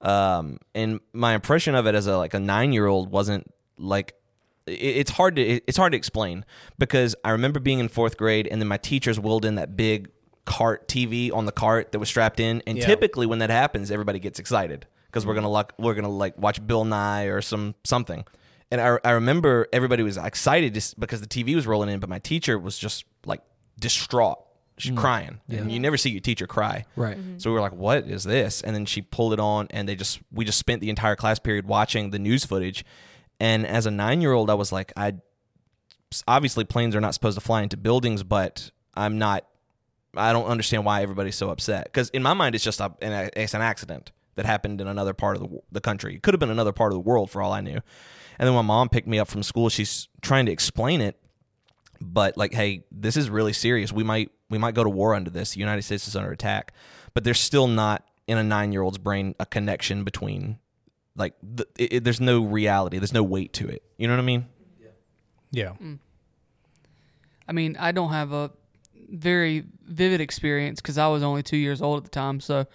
um, 0.00 0.58
and 0.74 1.00
my 1.12 1.34
impression 1.34 1.74
of 1.74 1.86
it 1.86 1.94
as 1.94 2.06
a 2.06 2.16
like 2.16 2.34
a 2.34 2.40
nine 2.40 2.72
year 2.72 2.86
old 2.86 3.10
wasn't 3.10 3.52
like 3.78 4.14
it, 4.66 4.72
it's 4.72 5.10
hard 5.12 5.36
to 5.36 5.42
it- 5.42 5.64
it's 5.66 5.76
hard 5.76 5.92
to 5.92 5.96
explain 5.98 6.44
because 6.78 7.14
I 7.24 7.30
remember 7.30 7.60
being 7.60 7.78
in 7.78 7.88
fourth 7.88 8.16
grade, 8.16 8.46
and 8.48 8.60
then 8.60 8.68
my 8.68 8.78
teachers 8.78 9.20
wheeled 9.20 9.44
in 9.44 9.54
that 9.56 9.76
big 9.76 10.08
cart 10.44 10.88
TV 10.88 11.30
on 11.32 11.46
the 11.46 11.52
cart 11.52 11.92
that 11.92 11.98
was 12.00 12.08
strapped 12.08 12.40
in, 12.40 12.62
and 12.66 12.78
Yeah. 12.78 12.86
typically 12.86 13.26
when 13.26 13.38
that 13.38 13.50
happens, 13.50 13.90
everybody 13.90 14.18
gets 14.18 14.38
excited 14.40 14.86
because 15.06 15.24
we're 15.24 15.34
gonna 15.34 15.48
like 15.50 15.72
we're 15.78 15.94
gonna 15.94 16.08
like 16.08 16.36
watch 16.38 16.66
Bill 16.66 16.84
Nye 16.84 17.24
or 17.24 17.40
some 17.40 17.74
something. 17.84 18.24
And 18.72 18.80
I, 18.80 18.98
I 19.04 19.10
remember 19.10 19.68
everybody 19.72 20.02
was 20.02 20.16
excited 20.16 20.72
just 20.74 20.98
because 20.98 21.20
the 21.20 21.26
TV 21.26 21.54
was 21.54 21.66
rolling 21.66 21.90
in, 21.90 22.00
but 22.00 22.08
my 22.08 22.18
teacher 22.18 22.58
was 22.58 22.78
just 22.78 23.04
like 23.26 23.42
distraught. 23.78 24.38
She's 24.82 24.92
mm. 24.92 24.96
crying. 24.96 25.40
And 25.48 25.70
you 25.70 25.78
never 25.78 25.96
see 25.96 26.10
your 26.10 26.20
teacher 26.20 26.46
cry. 26.46 26.84
Right. 26.96 27.16
Mm-hmm. 27.16 27.38
So 27.38 27.50
we 27.50 27.54
were 27.54 27.60
like, 27.60 27.72
"What 27.72 28.08
is 28.08 28.24
this?" 28.24 28.62
And 28.62 28.74
then 28.74 28.84
she 28.84 29.00
pulled 29.00 29.32
it 29.32 29.38
on, 29.38 29.68
and 29.70 29.88
they 29.88 29.94
just 29.94 30.20
we 30.32 30.44
just 30.44 30.58
spent 30.58 30.80
the 30.80 30.90
entire 30.90 31.14
class 31.14 31.38
period 31.38 31.66
watching 31.66 32.10
the 32.10 32.18
news 32.18 32.44
footage. 32.44 32.84
And 33.38 33.64
as 33.66 33.86
a 33.86 33.90
nine 33.90 34.20
year 34.20 34.32
old, 34.32 34.50
I 34.50 34.54
was 34.54 34.72
like, 34.72 34.92
"I 34.96 35.14
obviously 36.26 36.64
planes 36.64 36.96
are 36.96 37.00
not 37.00 37.14
supposed 37.14 37.36
to 37.38 37.40
fly 37.40 37.62
into 37.62 37.76
buildings, 37.76 38.24
but 38.24 38.70
I'm 38.94 39.18
not 39.18 39.46
I 40.16 40.32
don't 40.32 40.46
understand 40.46 40.84
why 40.84 41.02
everybody's 41.02 41.36
so 41.36 41.50
upset. 41.50 41.84
Because 41.84 42.10
in 42.10 42.22
my 42.22 42.34
mind, 42.34 42.54
it's 42.54 42.64
just 42.64 42.80
a, 42.80 42.92
an, 43.00 43.30
it's 43.34 43.54
an 43.54 43.62
accident 43.62 44.12
that 44.34 44.46
happened 44.46 44.80
in 44.80 44.86
another 44.86 45.14
part 45.14 45.36
of 45.36 45.42
the, 45.42 45.60
the 45.70 45.80
country. 45.80 46.14
It 46.14 46.22
could 46.22 46.34
have 46.34 46.40
been 46.40 46.50
another 46.50 46.72
part 46.72 46.92
of 46.92 46.96
the 46.96 47.00
world 47.00 47.30
for 47.30 47.40
all 47.40 47.52
I 47.52 47.60
knew. 47.60 47.80
And 48.38 48.48
then 48.48 48.54
my 48.54 48.62
mom 48.62 48.88
picked 48.88 49.06
me 49.06 49.18
up 49.18 49.28
from 49.28 49.42
school, 49.42 49.68
she's 49.68 50.08
trying 50.20 50.46
to 50.46 50.52
explain 50.52 51.00
it, 51.00 51.18
but 52.02 52.36
like, 52.36 52.52
hey, 52.52 52.84
this 52.90 53.16
is 53.16 53.30
really 53.30 53.52
serious. 53.52 53.92
We 53.92 54.04
might 54.04 54.30
we 54.50 54.58
might 54.58 54.74
go 54.74 54.84
to 54.84 54.90
war 54.90 55.14
under 55.14 55.30
this. 55.30 55.54
The 55.54 55.60
United 55.60 55.82
States 55.82 56.06
is 56.08 56.16
under 56.16 56.30
attack, 56.32 56.72
but 57.14 57.24
there's 57.24 57.40
still 57.40 57.66
not 57.68 58.04
in 58.26 58.38
a 58.38 58.44
nine 58.44 58.72
year 58.72 58.82
old's 58.82 58.98
brain 58.98 59.34
a 59.40 59.46
connection 59.46 60.04
between 60.04 60.58
like 61.16 61.34
the, 61.42 61.66
it, 61.78 61.92
it- 61.94 62.04
there's 62.04 62.20
no 62.20 62.42
reality. 62.44 62.98
There's 62.98 63.12
no 63.12 63.22
weight 63.22 63.52
to 63.54 63.68
it. 63.68 63.82
You 63.98 64.06
know 64.08 64.14
what 64.14 64.22
I 64.22 64.26
mean? 64.26 64.46
Yeah. 65.50 65.72
Mm. 65.82 65.98
I 67.48 67.52
mean, 67.52 67.76
I 67.78 67.92
don't 67.92 68.10
have 68.12 68.32
a 68.32 68.50
very 69.10 69.64
vivid 69.84 70.20
experience 70.20 70.80
because 70.80 70.96
I 70.98 71.08
was 71.08 71.22
only 71.22 71.42
two 71.42 71.56
years 71.56 71.82
old 71.82 71.98
at 71.98 72.04
the 72.04 72.10
time, 72.10 72.40
so 72.40 72.66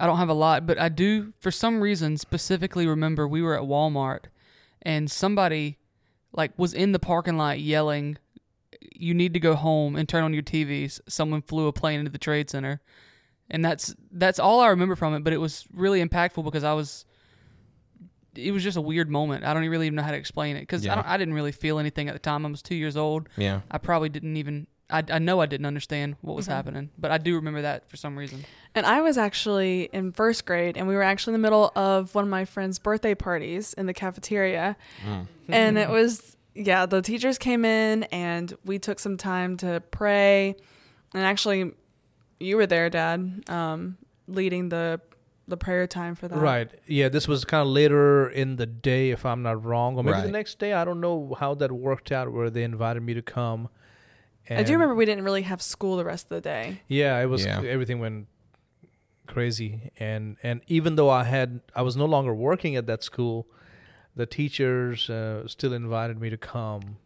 I 0.00 0.06
don't 0.06 0.16
have 0.18 0.28
a 0.28 0.34
lot. 0.34 0.66
But 0.66 0.78
I 0.80 0.88
do, 0.88 1.32
for 1.40 1.50
some 1.50 1.80
reason, 1.80 2.16
specifically 2.16 2.86
remember 2.86 3.26
we 3.28 3.42
were 3.42 3.54
at 3.56 3.62
Walmart 3.64 4.24
and 4.82 5.10
somebody 5.10 5.76
like 6.32 6.52
was 6.58 6.72
in 6.72 6.92
the 6.92 6.98
parking 6.98 7.36
lot 7.36 7.60
yelling, 7.60 8.16
"You 8.98 9.14
need 9.14 9.32
to 9.34 9.40
go 9.40 9.54
home 9.54 9.96
and 9.96 10.08
turn 10.08 10.24
on 10.24 10.34
your 10.34 10.42
TVs." 10.42 11.00
Someone 11.08 11.40
flew 11.40 11.66
a 11.68 11.72
plane 11.72 12.00
into 12.00 12.10
the 12.10 12.18
trade 12.18 12.50
center, 12.50 12.82
and 13.50 13.64
that's 13.64 13.94
that's 14.12 14.38
all 14.38 14.60
I 14.60 14.68
remember 14.68 14.96
from 14.96 15.14
it. 15.14 15.24
But 15.24 15.32
it 15.32 15.38
was 15.38 15.64
really 15.72 16.04
impactful 16.04 16.44
because 16.44 16.64
I 16.64 16.74
was. 16.74 17.04
It 18.34 18.52
was 18.52 18.62
just 18.62 18.76
a 18.76 18.80
weird 18.80 19.10
moment. 19.10 19.44
I 19.44 19.52
don't 19.52 19.66
really 19.66 19.86
even 19.86 19.96
know 19.96 20.02
how 20.02 20.12
to 20.12 20.16
explain 20.16 20.56
it 20.56 20.60
because 20.60 20.84
Yeah. 20.84 20.92
I, 20.92 20.94
don't- 20.96 21.08
I 21.08 21.16
didn't 21.16 21.34
really 21.34 21.50
feel 21.50 21.78
anything 21.80 22.08
at 22.08 22.12
the 22.12 22.20
time. 22.20 22.46
I 22.46 22.50
was 22.50 22.62
two 22.62 22.76
years 22.76 22.96
old. 22.96 23.28
Yeah. 23.36 23.62
I 23.68 23.78
probably 23.78 24.10
didn't 24.10 24.36
even. 24.36 24.68
I, 24.90 25.02
I 25.10 25.18
know 25.18 25.40
I 25.40 25.46
didn't 25.46 25.66
understand 25.66 26.16
what 26.22 26.34
was 26.34 26.46
mm-hmm. 26.46 26.54
happening, 26.54 26.90
but 26.96 27.10
I 27.10 27.18
do 27.18 27.34
remember 27.34 27.60
that 27.62 27.90
for 27.90 27.98
some 27.98 28.16
reason. 28.16 28.44
And 28.74 28.86
I 28.86 29.02
was 29.02 29.18
actually 29.18 29.90
in 29.92 30.12
first 30.12 30.46
grade, 30.46 30.78
and 30.78 30.88
we 30.88 30.94
were 30.94 31.02
actually 31.02 31.34
in 31.34 31.42
the 31.42 31.46
middle 31.46 31.70
of 31.76 32.14
one 32.14 32.24
of 32.24 32.30
my 32.30 32.46
friend's 32.46 32.78
birthday 32.78 33.14
parties 33.14 33.74
in 33.74 33.84
the 33.84 33.92
cafeteria. 33.92 34.78
Mm. 35.04 35.26
And 35.48 35.76
it 35.78 35.90
was, 35.90 36.37
yeah, 36.58 36.86
the 36.86 37.00
teachers 37.00 37.38
came 37.38 37.64
in, 37.64 38.02
and 38.04 38.52
we 38.64 38.78
took 38.78 38.98
some 38.98 39.16
time 39.16 39.56
to 39.58 39.80
pray. 39.90 40.56
And 41.14 41.22
actually, 41.24 41.72
you 42.40 42.56
were 42.56 42.66
there, 42.66 42.90
Dad, 42.90 43.44
um, 43.48 43.96
leading 44.26 44.68
the 44.68 45.00
the 45.46 45.56
prayer 45.56 45.86
time 45.86 46.14
for 46.14 46.28
that. 46.28 46.36
Right. 46.36 46.70
Yeah, 46.86 47.08
this 47.08 47.26
was 47.26 47.44
kind 47.46 47.62
of 47.62 47.68
later 47.68 48.28
in 48.28 48.56
the 48.56 48.66
day, 48.66 49.10
if 49.10 49.24
I'm 49.24 49.42
not 49.42 49.64
wrong, 49.64 49.96
or 49.96 50.02
maybe 50.02 50.20
the 50.20 50.30
next 50.32 50.58
day. 50.58 50.74
I 50.74 50.84
don't 50.84 51.00
know 51.00 51.34
how 51.40 51.54
that 51.54 51.72
worked 51.72 52.12
out, 52.12 52.30
where 52.32 52.50
they 52.50 52.64
invited 52.64 53.02
me 53.02 53.14
to 53.14 53.22
come. 53.22 53.68
I 54.50 54.62
do 54.62 54.72
remember 54.72 54.94
we 54.94 55.04
didn't 55.04 55.24
really 55.24 55.42
have 55.42 55.60
school 55.62 55.96
the 55.96 56.04
rest 56.04 56.26
of 56.26 56.30
the 56.30 56.40
day. 56.40 56.80
Yeah, 56.88 57.18
it 57.20 57.26
was 57.26 57.44
Yeah. 57.44 57.62
everything 57.62 57.98
went 58.00 58.26
crazy, 59.26 59.90
and 59.98 60.36
and 60.42 60.60
even 60.66 60.96
though 60.96 61.10
I 61.10 61.24
had 61.24 61.60
I 61.74 61.82
was 61.82 61.96
no 61.96 62.06
longer 62.06 62.34
working 62.34 62.76
at 62.76 62.86
that 62.86 63.02
school, 63.04 63.46
the 64.18 64.26
teachers 64.26 65.08
uh, 65.08 65.46
still 65.46 65.72
invited 65.72 66.20
me 66.20 66.28
to 66.28 66.36
come 66.36 66.96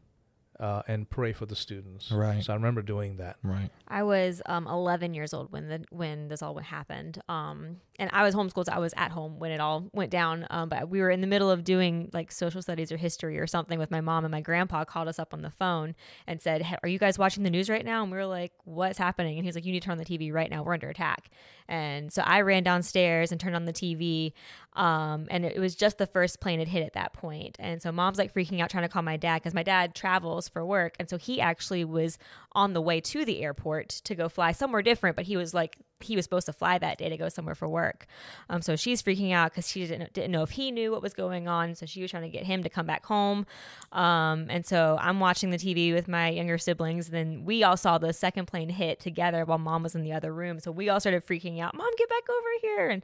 uh, 0.58 0.80
and 0.86 1.10
pray 1.10 1.32
for 1.32 1.44
the 1.44 1.56
students. 1.56 2.10
Right. 2.10 2.42
So 2.42 2.52
I 2.52 2.56
remember 2.56 2.82
doing 2.82 3.16
that. 3.16 3.36
Right. 3.42 3.68
I 3.88 4.04
was 4.04 4.40
um, 4.46 4.68
11 4.68 5.12
years 5.12 5.34
old 5.34 5.50
when 5.50 5.68
the 5.68 5.84
when 5.90 6.28
this 6.28 6.40
all 6.40 6.56
happened, 6.58 7.20
um, 7.28 7.78
and 7.98 8.08
I 8.12 8.22
was 8.22 8.34
homeschooled. 8.34 8.66
So 8.66 8.72
I 8.72 8.78
was 8.78 8.94
at 8.96 9.10
home 9.10 9.40
when 9.40 9.50
it 9.50 9.60
all 9.60 9.90
went 9.92 10.10
down. 10.10 10.46
Um, 10.50 10.68
but 10.68 10.88
we 10.88 11.00
were 11.00 11.10
in 11.10 11.20
the 11.20 11.26
middle 11.26 11.50
of 11.50 11.64
doing 11.64 12.10
like 12.12 12.30
social 12.30 12.62
studies 12.62 12.92
or 12.92 12.96
history 12.96 13.38
or 13.38 13.46
something 13.46 13.78
with 13.78 13.90
my 13.90 14.00
mom, 14.00 14.24
and 14.24 14.30
my 14.30 14.40
grandpa 14.40 14.84
called 14.84 15.08
us 15.08 15.18
up 15.18 15.34
on 15.34 15.42
the 15.42 15.50
phone 15.50 15.96
and 16.28 16.40
said, 16.40 16.62
"Hey, 16.62 16.76
"Are 16.82 16.88
you 16.88 16.98
guys 17.00 17.18
watching 17.18 17.42
the 17.42 17.50
news 17.50 17.68
right 17.68 17.84
now?" 17.84 18.02
And 18.02 18.12
we 18.12 18.16
were 18.16 18.26
like, 18.26 18.52
"What's 18.64 18.98
happening?" 18.98 19.38
And 19.38 19.44
he's 19.44 19.56
like, 19.56 19.64
"You 19.64 19.72
need 19.72 19.80
to 19.80 19.86
turn 19.86 19.98
on 19.98 19.98
the 19.98 20.04
TV 20.04 20.32
right 20.32 20.50
now. 20.50 20.62
We're 20.62 20.74
under 20.74 20.88
attack." 20.88 21.28
And 21.68 22.12
so 22.12 22.22
I 22.22 22.42
ran 22.42 22.62
downstairs 22.62 23.32
and 23.32 23.40
turned 23.40 23.56
on 23.56 23.64
the 23.64 23.72
TV, 23.72 24.32
um, 24.74 25.26
and 25.30 25.44
it 25.44 25.58
was 25.58 25.74
just 25.74 25.98
the 25.98 26.06
first 26.06 26.40
plane 26.40 26.58
had 26.58 26.68
hit 26.68 26.82
at 26.82 26.94
that 26.94 27.12
point. 27.12 27.56
And 27.58 27.82
so 27.82 27.92
mom's 27.92 28.18
like 28.18 28.32
freaking 28.32 28.60
out, 28.60 28.70
trying 28.70 28.84
to 28.84 28.88
call 28.88 29.02
my 29.02 29.16
dad 29.16 29.36
because 29.36 29.54
my 29.54 29.62
dad 29.62 29.94
travels 29.94 30.48
for 30.48 30.64
work, 30.64 30.96
and 30.98 31.08
so 31.08 31.18
he 31.18 31.40
actually 31.40 31.84
was 31.84 32.18
on 32.52 32.72
the 32.72 32.80
way 32.80 33.00
to 33.00 33.24
the 33.24 33.42
airport 33.42 33.88
to 33.88 34.14
go 34.14 34.28
fly 34.28 34.52
somewhere 34.52 34.82
different, 34.82 35.16
but 35.16 35.26
he 35.26 35.36
was 35.36 35.54
like 35.54 35.78
he 36.02 36.16
was 36.16 36.24
supposed 36.24 36.46
to 36.46 36.52
fly 36.52 36.78
that 36.78 36.98
day 36.98 37.08
to 37.08 37.16
go 37.16 37.28
somewhere 37.28 37.54
for 37.54 37.68
work. 37.68 38.06
Um, 38.48 38.62
so 38.62 38.76
she's 38.76 39.02
freaking 39.02 39.32
out 39.32 39.52
because 39.52 39.68
she 39.70 39.86
didn't 39.86 40.12
didn't 40.12 40.30
know 40.30 40.42
if 40.42 40.50
he 40.50 40.70
knew 40.70 40.90
what 40.90 41.02
was 41.02 41.14
going 41.14 41.48
on. 41.48 41.74
So 41.74 41.86
she 41.86 42.02
was 42.02 42.10
trying 42.10 42.24
to 42.24 42.28
get 42.28 42.44
him 42.44 42.62
to 42.62 42.68
come 42.68 42.86
back 42.86 43.06
home. 43.06 43.46
Um, 43.92 44.46
and 44.50 44.66
so 44.66 44.98
I'm 45.00 45.20
watching 45.20 45.50
the 45.50 45.58
TV 45.58 45.94
with 45.94 46.08
my 46.08 46.28
younger 46.28 46.58
siblings. 46.58 47.08
And 47.08 47.14
then 47.14 47.44
we 47.44 47.62
all 47.62 47.76
saw 47.76 47.98
the 47.98 48.12
second 48.12 48.46
plane 48.46 48.68
hit 48.68 49.00
together 49.00 49.44
while 49.44 49.58
mom 49.58 49.82
was 49.82 49.94
in 49.94 50.02
the 50.02 50.12
other 50.12 50.32
room. 50.32 50.60
So 50.60 50.70
we 50.70 50.88
all 50.88 51.00
started 51.00 51.26
freaking 51.26 51.60
out. 51.60 51.74
Mom, 51.74 51.90
get 51.96 52.08
back 52.08 52.28
over 52.28 52.48
here! 52.60 52.90
And 52.90 53.02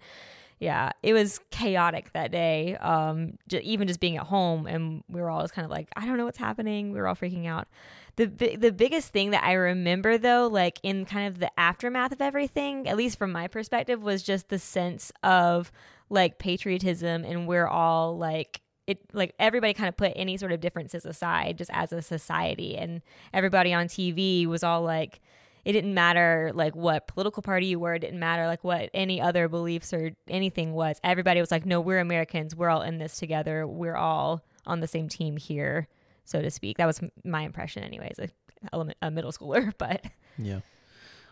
yeah, 0.61 0.91
it 1.03 1.13
was 1.13 1.41
chaotic 1.51 2.13
that 2.15 2.33
day. 2.33 2.77
Um, 2.77 3.39
j- 3.47 3.61
even 3.61 3.87
just 3.87 4.01
being 4.01 4.17
at 4.17 4.25
home, 4.27 4.67
and 4.67 5.05
we 5.09 5.21
were 5.21 5.31
all 5.31 5.43
just 5.43 5.55
kind 5.55 5.65
of 5.65 5.71
like, 5.71 5.89
I 5.97 6.05
don't 6.05 6.17
know 6.17 6.25
what's 6.25 6.39
happening. 6.39 6.93
We 6.93 6.99
were 6.99 7.07
all 7.07 7.15
freaking 7.15 7.47
out. 7.47 7.69
The 8.17 8.27
bi- 8.27 8.57
the 8.59 8.73
biggest 8.73 9.13
thing 9.13 9.31
that 9.31 9.45
I 9.45 9.53
remember 9.53 10.19
though, 10.19 10.49
like 10.49 10.81
in 10.83 11.05
kind 11.05 11.29
of 11.29 11.39
the 11.39 11.51
aftermath 11.59 12.11
of 12.11 12.21
everything, 12.21 12.89
at 12.89 12.97
least 12.97 13.19
from 13.19 13.31
my 13.31 13.47
perspective, 13.47 14.03
was 14.03 14.25
just 14.25 14.49
the 14.49 14.59
sense 14.59 15.13
of 15.23 15.71
like 16.11 16.39
patriotism, 16.39 17.25
and 17.25 17.47
we're 17.47 17.69
all 17.69 18.17
like. 18.19 18.61
It 18.89 19.01
like 19.13 19.35
everybody 19.39 19.75
kind 19.75 19.91
of 19.91 19.99
put 19.99 20.15
any 20.17 20.39
sort 20.39 20.51
of 20.51 20.61
differences 20.61 21.05
aside 21.05 21.59
just 21.59 21.71
as 21.75 21.93
a 21.93 22.01
society 22.01 22.75
and 22.75 23.03
everybody 23.35 23.75
on 23.75 23.87
TV 23.87 24.47
was 24.47 24.65
all 24.65 24.81
like 24.81 25.21
it 25.69 25.73
didn't 25.73 25.93
matter 25.93 26.51
like 26.55 26.75
what 26.75 27.07
political 27.07 27.43
party 27.43 27.67
you 27.67 27.79
were 27.79 27.93
it 27.93 27.99
didn't 27.99 28.19
matter 28.19 28.47
like 28.47 28.65
what 28.65 28.89
any 28.95 29.21
other 29.21 29.49
beliefs 29.49 29.93
or 29.93 30.13
anything 30.27 30.73
was. 30.73 30.99
Everybody 31.05 31.41
was 31.41 31.51
like 31.51 31.67
no 31.67 31.79
we're 31.79 32.01
americans. 32.01 32.57
We're 32.57 32.71
all 32.71 32.81
in 32.81 32.97
this 32.97 33.19
together. 33.19 33.67
We're 33.67 33.95
all 33.95 34.43
on 34.67 34.81
the 34.81 34.89
same 34.89 35.11
team 35.11 35.37
here 35.37 35.87
so 36.25 36.41
to 36.41 36.51
speak. 36.51 36.79
That 36.79 36.87
was 36.87 37.03
my 37.23 37.43
impression 37.43 37.83
anyways 37.85 38.19
a, 38.19 38.29
element, 38.73 38.97
a 39.03 39.11
middle 39.11 39.31
schooler 39.31 39.73
but 39.79 40.03
Yeah. 40.39 40.61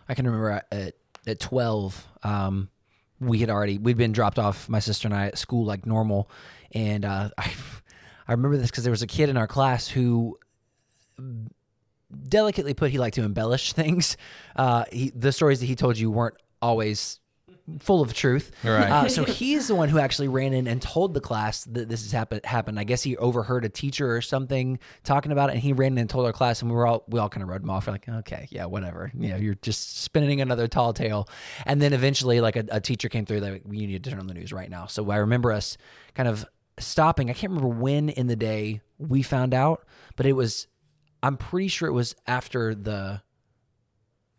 I 0.07 0.15
can 0.15 0.27
remember 0.27 0.63
at 0.71 0.95
at 1.27 1.41
12 1.41 2.07
um 2.23 2.69
we 3.19 3.39
had 3.39 3.49
already 3.49 3.79
we'd 3.79 3.97
been 3.97 4.13
dropped 4.13 4.39
off 4.39 4.69
my 4.69 4.81
sister 4.81 5.09
and 5.09 5.15
I 5.17 5.29
at 5.29 5.39
school 5.39 5.65
like 5.65 5.87
normal. 5.87 6.29
And 6.73 7.07
uh 7.07 7.31
I 7.39 7.51
I 8.29 8.33
remember 8.33 8.59
this 8.59 8.71
cuz 8.71 8.85
there 8.85 8.91
was 8.91 9.01
a 9.01 9.07
kid 9.07 9.31
in 9.31 9.39
our 9.39 9.47
class 9.47 9.89
who 9.89 10.39
delicately 12.29 12.75
put 12.75 12.91
he 12.91 12.99
liked 12.99 13.17
to 13.17 13.23
embellish 13.23 13.73
things. 13.75 14.17
Uh 14.55 14.85
he, 14.93 15.11
the 15.11 15.33
stories 15.33 15.61
that 15.61 15.67
he 15.67 15.77
told 15.77 15.99
you 15.99 16.11
weren't 16.11 16.37
always 16.63 17.21
full 17.81 18.01
of 18.01 18.15
truth. 18.15 18.53
Right. 18.63 18.91
Uh, 18.91 19.09
so 19.09 19.25
he's 19.25 19.69
the 19.69 19.75
one 19.75 19.89
who 19.89 19.99
actually 19.99 20.29
ran 20.29 20.53
in 20.53 20.67
and 20.67 20.81
told 20.81 21.15
the 21.15 21.21
class 21.21 21.65
that 21.65 21.89
this 21.89 22.03
has 22.03 22.13
happened. 22.13 22.45
Happened. 22.45 22.79
I 22.79 22.85
guess 22.85 23.03
he 23.03 23.17
overheard 23.17 23.65
a 23.65 23.69
teacher 23.69 24.15
or 24.15 24.21
something 24.23 24.79
talking 25.05 25.33
about 25.33 25.51
it, 25.51 25.55
and 25.55 25.63
he 25.63 25.73
ran 25.73 25.93
in 25.93 25.99
and 25.99 26.11
told 26.11 26.27
our 26.27 26.33
class, 26.33 26.63
and 26.63 26.71
we 26.71 26.77
were 26.77 26.87
all 26.87 27.05
we 27.09 27.19
all 27.19 27.29
kind 27.29 27.43
of 27.43 27.49
wrote 27.49 27.63
him 27.63 27.71
off. 27.71 27.87
We're 27.87 27.95
like, 27.95 28.09
okay, 28.09 28.49
yeah, 28.51 28.67
whatever. 28.67 29.11
You 29.19 29.31
know, 29.31 29.37
you're 29.37 29.57
just 29.57 29.99
spinning 29.99 30.41
another 30.41 30.69
tall 30.69 30.93
tale. 30.93 31.29
And 31.65 31.81
then 31.81 31.93
eventually, 31.93 32.41
like 32.41 32.57
a, 32.57 32.65
a 32.71 32.81
teacher 32.81 33.09
came 33.09 33.27
through, 33.27 33.41
like, 33.41 33.63
you 33.69 33.87
need 33.87 34.03
to 34.03 34.11
turn 34.11 34.21
on 34.21 34.27
the 34.27 34.35
news 34.35 34.53
right 34.53 34.71
now. 34.71 34.87
So 34.87 35.11
I 35.11 35.17
remember 35.17 35.53
us 35.53 35.77
kind 36.15 36.29
of 36.29 36.45
stopping. 36.79 37.31
I 37.31 37.33
can't 37.33 37.53
remember 37.53 37.75
when 37.75 38.11
in 38.11 38.27
the 38.27 38.37
day 38.37 38.81
we 38.99 39.23
found 39.23 39.55
out, 39.55 39.85
but 40.17 40.27
it 40.27 40.33
was. 40.33 40.67
I'm 41.27 41.37
pretty 41.37 41.69
sure 41.69 41.89
it 41.89 41.93
was 41.93 42.15
after 42.27 42.75
the 42.75 43.23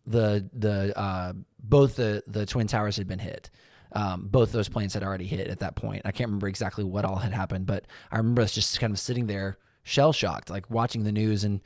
the 0.05 0.49
the 0.53 0.97
uh, 0.97 1.33
both 1.59 1.97
the 1.97 2.23
the 2.27 2.45
twin 2.45 2.67
towers 2.67 2.97
had 2.97 3.07
been 3.07 3.19
hit. 3.19 3.49
Um, 3.91 4.27
both 4.27 4.51
those 4.51 4.69
planes 4.69 4.93
had 4.93 5.03
already 5.03 5.25
hit 5.25 5.47
at 5.47 5.59
that 5.59 5.75
point. 5.75 6.01
I 6.05 6.11
can't 6.11 6.27
remember 6.27 6.47
exactly 6.47 6.83
what 6.83 7.05
all 7.05 7.15
had 7.17 7.33
happened, 7.33 7.65
but 7.65 7.85
I 8.11 8.17
remember 8.17 8.41
us 8.41 8.53
just 8.53 8.79
kind 8.79 8.91
of 8.91 8.99
sitting 8.99 9.27
there, 9.27 9.57
shell 9.83 10.11
shocked, 10.13 10.49
like 10.49 10.69
watching 10.69 11.03
the 11.03 11.11
news 11.11 11.43
and 11.43 11.61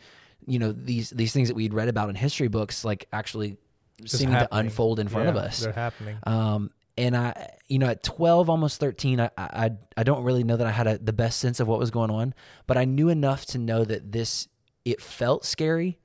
you 0.46 0.60
know 0.60 0.72
these 0.72 1.10
these 1.12 1.34
things 1.34 1.50
that 1.50 1.56
we'd 1.56 1.74
read 1.74 1.88
about 1.88 2.10
in 2.10 2.16
history 2.16 2.48
books, 2.48 2.84
like 2.86 3.08
actually 3.12 3.58
Just 4.02 4.18
seeming 4.18 4.36
to 4.36 4.48
unfold 4.52 5.00
in 5.00 5.08
front 5.08 5.30
of 5.30 5.36
us. 5.36 5.60
They're 5.60 5.74
happening. 5.74 6.18
Um, 6.24 6.72
and 6.98 7.16
I, 7.16 7.50
you 7.68 7.80
know, 7.80 7.88
at 7.88 8.04
12, 8.04 8.50
almost 8.50 8.80
13, 8.80 9.20
I, 9.20 9.30
I, 9.38 9.72
I 9.96 10.04
don't 10.04 10.24
really 10.24 10.44
know 10.44 10.58
that 10.58 10.68
I 10.68 10.72
had 10.72 10.88
a, 10.88 10.98
the 10.98 11.14
best 11.14 11.40
sense 11.40 11.60
of 11.60 11.68
what 11.68 11.80
was 11.80 11.90
going 11.90 12.12
on, 12.12 12.34
but 12.68 12.78
I 12.78 12.86
knew 12.86 13.10
enough 13.10 13.46
to 13.48 13.58
know 13.58 13.86
that 13.86 14.12
this, 14.12 14.48
it 14.86 15.02
felt 15.02 15.46
scary. 15.46 15.98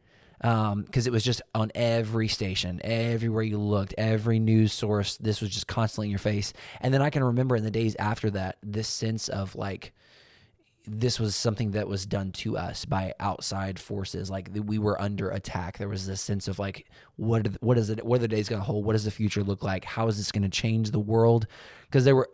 Um, 0.42 0.85
cause 0.92 1.06
it 1.06 1.14
was 1.14 1.25
just 1.25 1.40
on 1.54 1.73
every 1.75 2.28
station, 2.28 2.78
everywhere 2.85 3.42
you 3.42 3.59
looked, 3.59 3.95
every 3.97 4.38
news 4.38 4.71
source, 4.71 5.16
this 5.16 5.40
was 5.40 5.49
just 5.49 5.66
constantly 5.66 6.09
in 6.09 6.11
your 6.11 6.18
face. 6.18 6.52
And 6.83 6.92
then 6.92 7.00
I 7.00 7.09
can 7.09 7.25
remember 7.25 7.56
in 7.56 7.64
the 7.64 7.71
days 7.71 7.97
after 7.99 8.28
that, 8.30 8.59
this 8.62 8.87
sense 8.87 9.30
of 9.30 9.56
like, 9.56 9.95
this 10.87 11.18
was 11.18 11.35
something 11.35 11.73
that 11.73 11.88
was 11.88 12.06
done 12.06 12.30
to 12.30 12.56
us 12.56 12.85
by 12.85 13.12
outside 13.18 13.78
forces. 13.78 14.30
Like 14.30 14.50
we 14.52 14.78
were 14.78 15.00
under 15.00 15.30
attack. 15.30 15.78
There 15.78 15.88
was 15.88 16.06
this 16.06 16.21
sense 16.21 16.47
of 16.49 16.59
like, 16.59 16.87
what 17.16 17.49
what 17.61 17.76
is 17.76 17.90
it? 17.90 18.04
What 18.04 18.16
are 18.16 18.21
the 18.21 18.28
days 18.28 18.49
going 18.49 18.61
to 18.61 18.64
hold? 18.64 18.85
What 18.85 18.92
does 18.92 19.04
the 19.04 19.11
future 19.11 19.42
look 19.42 19.62
like? 19.62 19.85
How 19.85 20.06
is 20.06 20.16
this 20.16 20.30
going 20.30 20.45
to 20.45 20.49
change 20.49 20.90
the 20.90 21.00
world? 21.00 21.47
Because 21.87 22.04
there 22.04 22.14
were, 22.14 22.30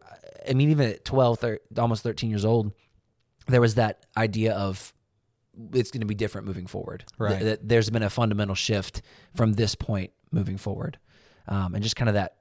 I 0.49 0.53
mean, 0.53 0.71
even 0.71 0.91
at 0.91 1.05
12, 1.05 1.39
thir- 1.39 1.61
almost 1.79 2.03
13 2.03 2.29
years 2.29 2.45
old, 2.45 2.73
there 3.49 3.61
was 3.61 3.77
that 3.77 4.05
idea 4.17 4.55
of 4.55 4.93
it's 5.73 5.91
going 5.91 6.01
to 6.01 6.07
be 6.07 6.15
different 6.15 6.47
moving 6.47 6.67
forward. 6.67 7.05
Right. 7.19 7.31
Th- 7.31 7.43
that 7.43 7.69
there's 7.69 7.91
been 7.91 8.03
a 8.03 8.11
fundamental 8.11 8.55
shift 8.55 9.03
from 9.35 9.55
this 9.55 9.75
point 9.75 10.13
moving 10.31 10.57
forward, 10.57 10.99
um, 11.49 11.75
and 11.75 11.83
just 11.83 11.97
kind 11.97 12.09
of 12.09 12.15
that 12.15 12.37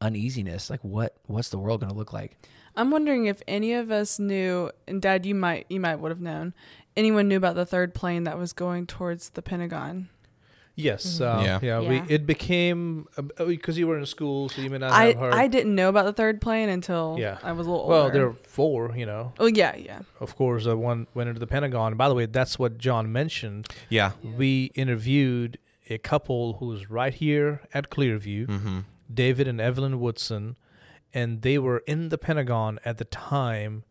uneasiness. 0.00 0.70
Like, 0.70 0.82
what 0.82 1.16
what's 1.26 1.48
the 1.48 1.58
world 1.58 1.80
going 1.80 1.92
to 1.92 1.96
look 1.96 2.12
like? 2.12 2.38
I'm 2.76 2.90
wondering 2.90 3.26
if 3.26 3.42
any 3.48 3.72
of 3.72 3.90
us 3.90 4.18
knew, 4.18 4.70
and 4.86 5.02
Dad, 5.02 5.26
you 5.26 5.34
might 5.34 5.66
you 5.68 5.80
might 5.80 5.96
would 5.96 6.10
have 6.10 6.20
known. 6.20 6.54
Anyone 6.96 7.28
knew 7.28 7.36
about 7.36 7.54
the 7.54 7.66
third 7.66 7.94
plane 7.94 8.24
that 8.24 8.38
was 8.38 8.52
going 8.52 8.86
towards 8.86 9.30
the 9.30 9.42
Pentagon? 9.42 10.08
Yes. 10.78 11.18
Mhm. 11.18 11.20
Uh, 11.20 11.42
Yeah. 11.42 11.58
yeah. 11.62 11.80
Yeah. 11.80 11.88
We 11.88 12.02
it 12.14 12.24
became 12.26 13.06
because 13.36 13.76
you 13.78 13.86
were 13.88 13.98
in 13.98 14.06
school, 14.06 14.48
so 14.48 14.62
you 14.62 14.70
may 14.70 14.78
not 14.78 14.92
I 14.92 15.06
have 15.08 15.16
heard. 15.18 15.34
I 15.34 15.46
didn't 15.48 15.74
know 15.74 15.88
about 15.88 16.06
the 16.06 16.12
third 16.12 16.40
plane 16.40 16.68
until 16.68 17.16
Yeah. 17.18 17.38
I 17.42 17.52
was 17.52 17.66
a 17.66 17.70
little 17.70 17.84
older. 17.86 17.94
well, 17.94 18.10
there 18.10 18.26
are 18.26 18.36
four. 18.44 18.94
You 18.96 19.06
know, 19.06 19.32
Oh 19.38 19.46
yeah, 19.46 19.74
yeah. 19.76 20.00
of 20.20 20.36
course, 20.36 20.66
uh, 20.66 20.76
one 20.76 21.06
went 21.14 21.28
into 21.28 21.40
the 21.40 21.46
Pentagon. 21.46 21.96
By 21.96 22.08
the 22.08 22.14
way, 22.14 22.26
that's 22.26 22.58
what 22.58 22.78
John 22.78 23.10
mentioned. 23.12 23.66
Yeah. 23.88 24.12
We 24.22 24.70
interviewed 24.74 25.58
a 25.90 25.98
couple 25.98 26.54
who's 26.60 26.90
right 26.90 27.14
here 27.14 27.62
at 27.74 27.90
Clearview, 27.90 28.46
Mm-hmm. 28.46 28.78
David 29.12 29.48
and 29.48 29.60
Evelyn 29.60 29.98
Woodson, 30.00 30.56
and 31.14 31.42
they 31.42 31.58
were 31.58 31.78
in 31.86 32.10
the 32.10 32.18
Pentagon 32.18 32.78
at 32.84 32.98
the 32.98 33.04
time 33.06 33.84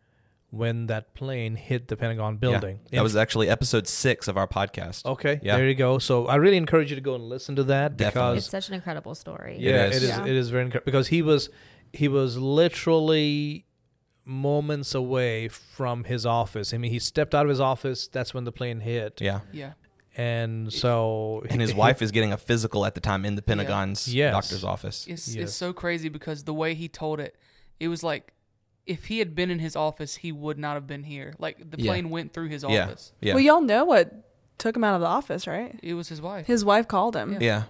when 0.50 0.86
that 0.86 1.12
plane 1.14 1.56
hit 1.56 1.88
the 1.88 1.96
Pentagon 1.96 2.36
building. 2.38 2.80
That 2.90 3.02
was 3.02 3.14
actually 3.16 3.50
episode 3.50 3.86
six 3.86 4.28
of 4.28 4.36
our 4.38 4.46
podcast. 4.48 5.04
okay. 5.04 5.38
Yeah. 5.42 5.56
There 5.56 5.68
you 5.68 5.74
go. 5.74 5.98
So 5.98 6.26
I 6.26 6.36
really 6.36 6.56
encourage 6.56 6.88
you 6.90 6.94
to 6.96 7.02
go 7.02 7.14
and 7.14 7.24
listen 7.28 7.54
to 7.56 7.64
that 7.64 7.96
Definitely. 7.98 8.38
It's 8.38 8.46
because 8.46 8.64
such 8.64 8.68
an 8.70 8.74
incredible 8.74 9.14
story. 9.14 9.56
yeah, 9.60 9.86
is. 9.86 9.96
it 9.96 10.02
is. 10.04 10.08
Yeah. 10.08 10.24
It 10.24 10.34
is 10.36 10.48
very 10.50 10.64
encouraging 10.64 10.84
because 10.86 11.08
he 11.08 11.20
was 11.22 11.50
he 11.92 12.08
was 12.08 12.36
literally 12.38 13.66
moments 14.24 14.94
away 14.94 15.48
from 15.48 16.04
his 16.04 16.26
office. 16.26 16.74
I 16.74 16.78
mean, 16.78 16.90
he 16.92 16.98
stepped 16.98 17.34
out 17.34 17.44
of 17.46 17.50
his 17.50 17.60
office. 17.60 18.08
That's 18.08 18.34
when 18.34 18.44
the 18.44 18.52
plane 18.52 18.80
hit. 18.80 19.20
Yeah. 19.20 19.40
Yeah. 19.52 19.72
And 20.16 20.72
so 20.72 21.44
And 21.48 21.60
his 21.60 21.70
he- 21.72 21.76
wife 21.78 22.02
is 22.02 22.10
getting 22.10 22.32
a 22.32 22.36
physical 22.36 22.84
at 22.84 22.94
the 22.94 23.00
time 23.00 23.24
in 23.24 23.36
the 23.36 23.42
Pentagon's 23.42 24.12
Yes. 24.12 24.32
doctor's 24.32 24.64
office. 24.64 25.06
It's 25.06 25.28
Yes. 25.34 25.44
it's 25.44 25.54
so 25.54 25.72
crazy 25.72 26.08
because 26.08 26.44
the 26.44 26.54
way 26.54 26.74
he 26.74 26.88
told 26.88 27.20
it, 27.20 27.36
it 27.78 27.88
was 27.88 28.02
like 28.02 28.32
if 28.88 29.04
he 29.04 29.20
had 29.20 29.34
been 29.36 29.50
in 29.50 29.58
his 29.60 29.76
office, 29.76 30.16
he 30.16 30.32
would 30.32 30.58
not 30.58 30.74
have 30.74 30.86
been 30.86 31.04
here. 31.04 31.34
Like 31.38 31.70
the 31.70 31.78
Yeah. 31.80 31.90
plane 31.92 32.10
went 32.10 32.32
through 32.32 32.48
his 32.48 32.64
Yeah. 32.68 32.84
office. 32.86 33.12
Yeah. 33.20 33.34
Well, 33.34 33.42
y'all 33.42 33.60
know 33.60 33.84
what 33.84 34.12
took 34.58 34.74
him 34.74 34.82
out 34.82 34.94
of 34.96 35.00
the 35.00 35.06
office, 35.06 35.46
right? 35.46 35.78
It 35.82 35.94
was 35.94 36.08
his 36.08 36.20
wife. 36.20 36.46
His 36.46 36.64
wife 36.64 36.88
called 36.88 37.14
him, 37.14 37.34
Yeah. 37.34 37.38
yeah. 37.40 37.62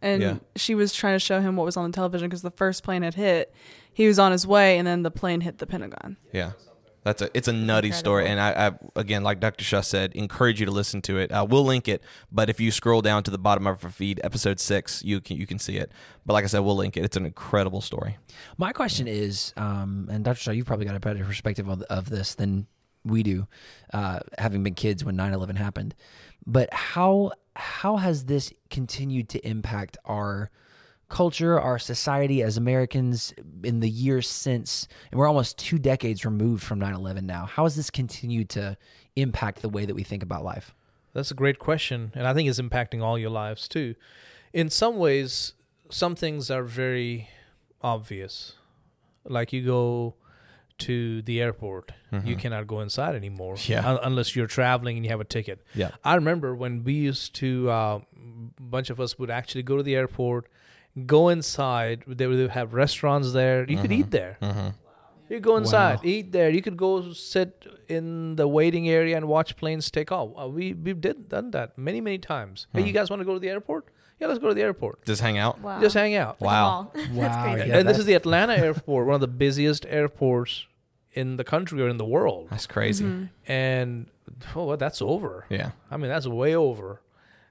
and 0.00 0.22
Yeah. 0.22 0.36
she 0.56 0.74
was 0.74 0.94
trying 0.94 1.14
to 1.16 1.18
show 1.18 1.40
him 1.40 1.56
what 1.56 1.64
was 1.64 1.76
on 1.76 1.90
the 1.90 1.94
television 1.94 2.28
because 2.28 2.40
the 2.42 2.50
first 2.52 2.82
plane 2.82 3.02
had 3.02 3.14
hit. 3.14 3.52
He 3.92 4.06
was 4.06 4.18
on 4.18 4.32
his 4.32 4.46
way, 4.46 4.78
and 4.78 4.86
then 4.86 5.02
the 5.02 5.10
plane 5.10 5.42
hit 5.42 5.58
the 5.58 5.66
Pentagon. 5.66 6.16
Yeah. 6.32 6.52
That's 7.02 7.22
a 7.22 7.30
it's 7.34 7.48
a 7.48 7.52
nutty 7.52 7.92
story, 7.92 8.26
and 8.26 8.38
I, 8.38 8.68
I 8.68 8.72
again, 8.94 9.22
like 9.22 9.40
Dr. 9.40 9.64
Shah 9.64 9.80
said, 9.80 10.12
encourage 10.14 10.60
you 10.60 10.66
to 10.66 10.72
listen 10.72 11.00
to 11.02 11.18
it. 11.18 11.32
Uh, 11.32 11.46
we'll 11.48 11.64
link 11.64 11.88
it, 11.88 12.02
but 12.30 12.50
if 12.50 12.60
you 12.60 12.70
scroll 12.70 13.00
down 13.00 13.22
to 13.22 13.30
the 13.30 13.38
bottom 13.38 13.66
of 13.66 13.82
our 13.82 13.90
feed, 13.90 14.20
episode 14.22 14.60
six, 14.60 15.02
you 15.02 15.20
can 15.20 15.38
you 15.38 15.46
can 15.46 15.58
see 15.58 15.78
it. 15.78 15.92
But 16.26 16.34
like 16.34 16.44
I 16.44 16.46
said, 16.46 16.60
we'll 16.60 16.76
link 16.76 16.98
it. 16.98 17.04
It's 17.04 17.16
an 17.16 17.24
incredible 17.24 17.80
story. 17.80 18.18
My 18.58 18.72
question 18.72 19.08
is, 19.08 19.54
um, 19.56 20.08
and 20.10 20.24
Dr. 20.24 20.40
Shah, 20.40 20.50
you've 20.50 20.66
probably 20.66 20.84
got 20.84 20.94
a 20.94 21.00
better 21.00 21.24
perspective 21.24 21.68
of, 21.68 21.82
of 21.82 22.10
this 22.10 22.34
than 22.34 22.66
we 23.04 23.22
do, 23.22 23.46
uh, 23.94 24.20
having 24.36 24.62
been 24.62 24.74
kids 24.74 25.02
when 25.02 25.16
9-11 25.16 25.56
happened. 25.56 25.94
But 26.46 26.72
how 26.72 27.32
how 27.56 27.96
has 27.96 28.26
this 28.26 28.52
continued 28.68 29.28
to 29.30 29.46
impact 29.46 29.96
our 30.04 30.50
culture, 31.10 31.60
our 31.60 31.78
society 31.78 32.42
as 32.42 32.56
Americans 32.56 33.34
in 33.62 33.80
the 33.80 33.88
years 33.90 34.28
since, 34.28 34.88
and 35.10 35.18
we're 35.18 35.26
almost 35.28 35.58
two 35.58 35.78
decades 35.78 36.24
removed 36.24 36.62
from 36.62 36.80
9-11 36.80 37.22
now. 37.24 37.44
How 37.46 37.64
has 37.64 37.76
this 37.76 37.90
continued 37.90 38.48
to 38.50 38.76
impact 39.16 39.60
the 39.62 39.68
way 39.68 39.84
that 39.84 39.94
we 39.94 40.02
think 40.02 40.22
about 40.22 40.42
life? 40.44 40.74
That's 41.12 41.30
a 41.30 41.34
great 41.34 41.58
question, 41.58 42.12
and 42.14 42.26
I 42.26 42.32
think 42.34 42.48
it's 42.48 42.60
impacting 42.60 43.02
all 43.02 43.18
your 43.18 43.30
lives 43.30 43.68
too. 43.68 43.94
In 44.52 44.70
some 44.70 44.96
ways, 44.96 45.54
some 45.90 46.14
things 46.14 46.50
are 46.50 46.62
very 46.62 47.28
obvious. 47.82 48.54
Like 49.24 49.52
you 49.52 49.64
go 49.64 50.14
to 50.78 51.20
the 51.22 51.42
airport, 51.42 51.92
you 52.24 52.36
cannot 52.36 52.66
go 52.66 52.80
inside 52.80 53.14
anymore 53.14 53.56
Yeah. 53.66 53.86
un- 53.86 53.98
unless 54.02 54.34
you're 54.34 54.46
traveling 54.46 54.96
and 54.96 55.04
you 55.04 55.10
have 55.10 55.20
a 55.20 55.24
ticket. 55.26 55.62
Yeah. 55.74 55.90
I 56.02 56.14
remember 56.14 56.54
when 56.54 56.84
we 56.84 56.94
used 56.94 57.34
to, 57.36 57.68
uh, 57.70 58.00
a 58.58 58.62
bunch 58.62 58.88
of 58.88 58.98
us 58.98 59.18
would 59.18 59.30
actually 59.30 59.62
go 59.62 59.76
to 59.76 59.82
the 59.82 59.94
airport, 59.94 60.48
go 61.06 61.28
inside. 61.28 62.04
They 62.06 62.26
would 62.26 62.50
have 62.50 62.74
restaurants 62.74 63.32
there. 63.32 63.64
You 63.68 63.78
could 63.78 63.92
eat 63.92 64.10
there. 64.10 64.38
Mm-hmm. 64.42 64.68
You 65.28 65.38
go 65.38 65.56
inside, 65.56 65.96
Wow. 65.98 66.00
eat 66.04 66.32
there. 66.32 66.50
You 66.50 66.60
could 66.60 66.76
go 66.76 67.12
sit 67.12 67.64
in 67.88 68.34
the 68.34 68.48
waiting 68.48 68.88
area 68.88 69.16
and 69.16 69.28
watch 69.28 69.56
planes 69.56 69.88
take 69.90 70.10
off. 70.10 70.30
Uh, 70.36 70.48
we 70.48 70.72
we 70.72 70.92
did 70.92 71.28
done 71.28 71.52
that 71.52 71.78
many 71.78 72.00
many 72.00 72.18
times. 72.18 72.66
Hey, 72.72 72.82
you 72.82 72.92
guys 72.92 73.10
want 73.10 73.20
to 73.20 73.24
go 73.24 73.34
to 73.34 73.38
the 73.40 73.48
airport? 73.48 73.84
Yeah, 74.18 74.26
let's 74.26 74.40
go 74.40 74.48
to 74.48 74.54
the 74.54 74.62
airport. 74.62 75.04
Just 75.06 75.22
hang 75.22 75.38
out. 75.38 75.60
Wow. 75.60 75.80
Just 75.80 75.94
hang 75.94 76.14
out. 76.16 76.40
Like 76.42 76.46
Wow. 76.50 76.64
mall. 76.70 76.92
That's 76.94 77.10
Wow, 77.36 77.44
crazy. 77.54 77.68
yeah. 77.68 77.78
and 77.78 77.88
this 77.88 77.98
is 77.98 78.04
the 78.06 78.14
Atlanta 78.14 78.54
airport, 78.56 79.06
one 79.06 79.14
of 79.14 79.20
the 79.20 79.28
busiest 79.28 79.86
airports 79.86 80.66
in 81.12 81.36
the 81.36 81.44
country 81.44 81.80
or 81.80 81.88
in 81.88 81.96
the 81.96 82.04
world. 82.04 82.48
That's 82.50 82.66
crazy. 82.66 83.28
And 83.46 84.06
oh, 84.56 84.64
well, 84.64 84.76
that's 84.76 85.00
over. 85.00 85.46
Yeah. 85.48 85.70
I 85.90 85.96
mean, 85.96 86.08
that's 86.10 86.26
way 86.26 86.54
over. 86.56 87.00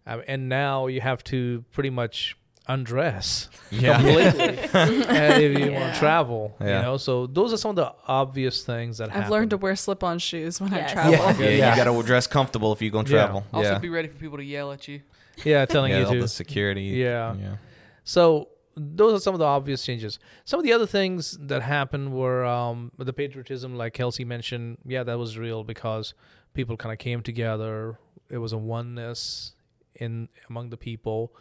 Um, 0.06 0.22
and 0.28 0.50
now 0.50 0.88
you 0.88 1.02
have 1.02 1.24
to 1.26 1.64
pretty 1.72 1.90
much 1.90 2.36
undress 2.70 3.50
Yeah. 3.72 3.96
completely 3.98 4.58
if 4.74 5.60
you 5.60 5.72
want 5.74 5.94
to 5.94 6.00
travel. 6.00 6.56
Yeah. 6.62 6.78
You 6.78 6.82
know, 6.84 6.98
so 6.98 7.28
those 7.28 7.52
are 7.52 7.58
some 7.58 7.72
of 7.72 7.76
the 7.76 7.94
obvious 8.08 8.64
things 8.64 9.00
that 9.00 9.10
I've 9.10 9.16
happen. 9.16 9.32
learned 9.32 9.50
to 9.50 9.58
wear 9.58 9.76
slip-on 9.76 10.20
shoes 10.20 10.62
when 10.62 10.72
Yes. 10.72 10.92
I 10.92 10.94
travel. 10.94 11.12
Yeah. 11.14 11.32
Yeah, 11.40 11.50
Yeah. 11.50 11.76
you 11.76 11.84
got 11.84 11.92
to 12.02 12.04
dress 12.08 12.28
comfortable 12.28 12.72
if 12.72 12.82
you're 12.82 12.92
going 12.92 13.06
to 13.08 13.12
Yeah. 13.14 13.26
travel. 13.26 13.44
Also, 13.54 13.80
be 13.80 13.90
ready 13.90 14.08
for 14.08 14.18
people 14.18 14.38
to 14.38 14.44
yell 14.44 14.72
at 14.72 14.88
you. 14.88 15.02
yeah, 15.44 15.66
telling 15.66 15.92
yeah, 15.92 16.00
you 16.00 16.06
all 16.06 16.14
to. 16.14 16.22
the 16.22 16.28
security. 16.28 16.84
Yeah. 16.84 17.34
Yeah. 17.36 17.56
So 18.04 18.50
those 18.76 19.14
are 19.14 19.20
some 19.22 19.34
of 19.34 19.40
the 19.40 19.46
obvious 19.46 19.84
changes. 19.86 20.20
Some 20.46 20.60
of 20.60 20.64
the 20.66 20.72
other 20.74 20.86
things 20.88 21.38
that 21.42 21.62
happened 21.64 22.14
were 22.14 22.46
um, 22.46 22.92
the 22.98 23.12
patriotism, 23.14 23.76
like 23.76 23.94
Kelsey 23.94 24.24
mentioned. 24.26 24.78
Yeah, 24.86 25.04
that 25.04 25.18
was 25.18 25.38
real 25.38 25.64
because 25.64 26.14
people 26.54 26.78
kind 26.78 26.94
of 26.94 27.00
came 27.00 27.22
together. 27.22 27.98
It 28.30 28.38
was 28.38 28.54
a 28.54 28.58
oneness 28.58 29.54
in 29.96 30.30
among 30.50 30.70
the 30.70 30.78
people. 30.78 31.34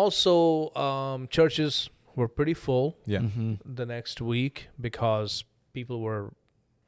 Also, 0.00 0.74
um, 0.86 1.26
churches 1.28 1.88
were 2.14 2.28
pretty 2.28 2.54
full 2.54 2.96
Yeah. 3.06 3.20
Mm-hmm. 3.20 3.54
the 3.64 3.86
next 3.86 4.20
week 4.20 4.68
because 4.80 5.44
people 5.72 6.00
were 6.00 6.32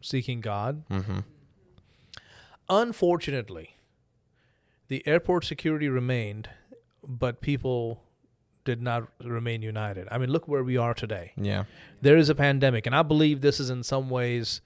seeking 0.01 0.41
God. 0.43 0.85
Mm-hmm. 0.89 1.21
Unfortunately, 2.69 3.77
the 4.89 5.03
airport 5.07 5.45
security 5.45 5.89
remained, 5.89 6.51
but 7.07 7.41
people 7.41 8.03
did 8.65 8.83
not 8.83 9.09
remain 9.25 9.63
united. 9.63 10.07
I 10.11 10.19
mean, 10.19 10.31
look 10.31 10.47
where 10.47 10.63
we 10.63 10.77
are 10.77 10.93
today. 10.93 11.33
Yeah. 11.37 11.65
There 12.03 12.17
is 12.19 12.29
a 12.29 12.35
pandemic, 12.35 12.85
and 12.87 12.95
I 12.95 13.03
believe 13.03 13.41
this 13.41 13.59
is 13.61 13.71
in 13.71 13.83
some 13.83 14.11
ways 14.11 14.61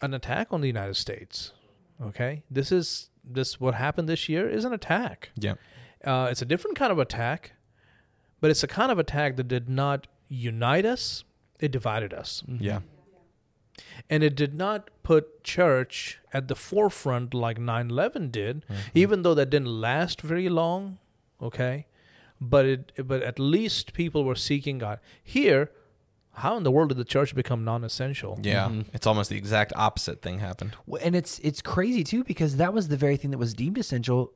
an 0.00 0.14
attack 0.14 0.48
on 0.52 0.60
the 0.60 0.68
United 0.68 0.94
States. 0.96 1.52
Okay, 2.00 2.44
this 2.48 2.70
is 2.70 3.10
this 3.24 3.58
what 3.60 3.74
happened 3.74 4.08
this 4.08 4.28
year 4.28 4.48
is 4.48 4.64
an 4.64 4.72
attack. 4.72 5.30
Yeah. 5.34 5.54
Uh, 6.04 6.28
it's 6.30 6.42
a 6.42 6.44
different 6.46 6.76
kind 6.76 6.92
of 6.92 6.98
attack, 6.98 7.52
but 8.40 8.50
it's 8.50 8.62
a 8.62 8.68
kind 8.68 8.90
of 8.92 8.98
attack 8.98 9.36
that 9.36 9.48
did 9.48 9.68
not 9.68 10.06
unite 10.28 10.84
us; 10.86 11.24
it 11.60 11.70
divided 11.72 12.12
us 12.14 12.42
Yeah. 12.60 12.80
and 14.10 14.22
it 14.22 14.34
did 14.36 14.54
not 14.54 14.90
put 15.02 15.42
church 15.42 16.18
at 16.32 16.48
the 16.48 16.54
forefront 16.54 17.32
like 17.34 17.58
9/11 17.58 18.30
did 18.30 18.64
even 18.94 19.22
though 19.22 19.34
that 19.34 19.50
didn't 19.50 19.80
last 19.80 20.20
very 20.20 20.48
long 20.48 20.98
okay 21.40 21.86
but 22.40 22.64
it 22.66 22.92
but 23.06 23.22
at 23.22 23.38
least 23.38 23.92
people 23.92 24.24
were 24.24 24.34
seeking 24.34 24.78
God 24.78 24.98
here 25.22 25.70
how 26.34 26.56
in 26.56 26.62
the 26.62 26.70
world 26.70 26.90
did 26.90 26.98
the 26.98 27.04
church 27.04 27.34
become 27.34 27.64
non-essential 27.64 28.38
Yeah. 28.42 28.68
Mhm. 28.68 28.86
It's 28.92 29.06
almost 29.06 29.30
the 29.30 29.36
exact 29.36 29.72
opposite 29.74 30.22
thing 30.22 30.38
happened. 30.38 30.76
Well, 30.86 31.00
and 31.04 31.16
it's 31.16 31.38
it's 31.40 31.60
crazy 31.62 32.04
too 32.04 32.22
because 32.24 32.56
that 32.56 32.72
was 32.72 32.88
the 32.88 32.96
very 32.96 33.16
thing 33.16 33.30
that 33.32 33.38
was 33.38 33.54
deemed 33.54 33.78
essential 33.78 34.32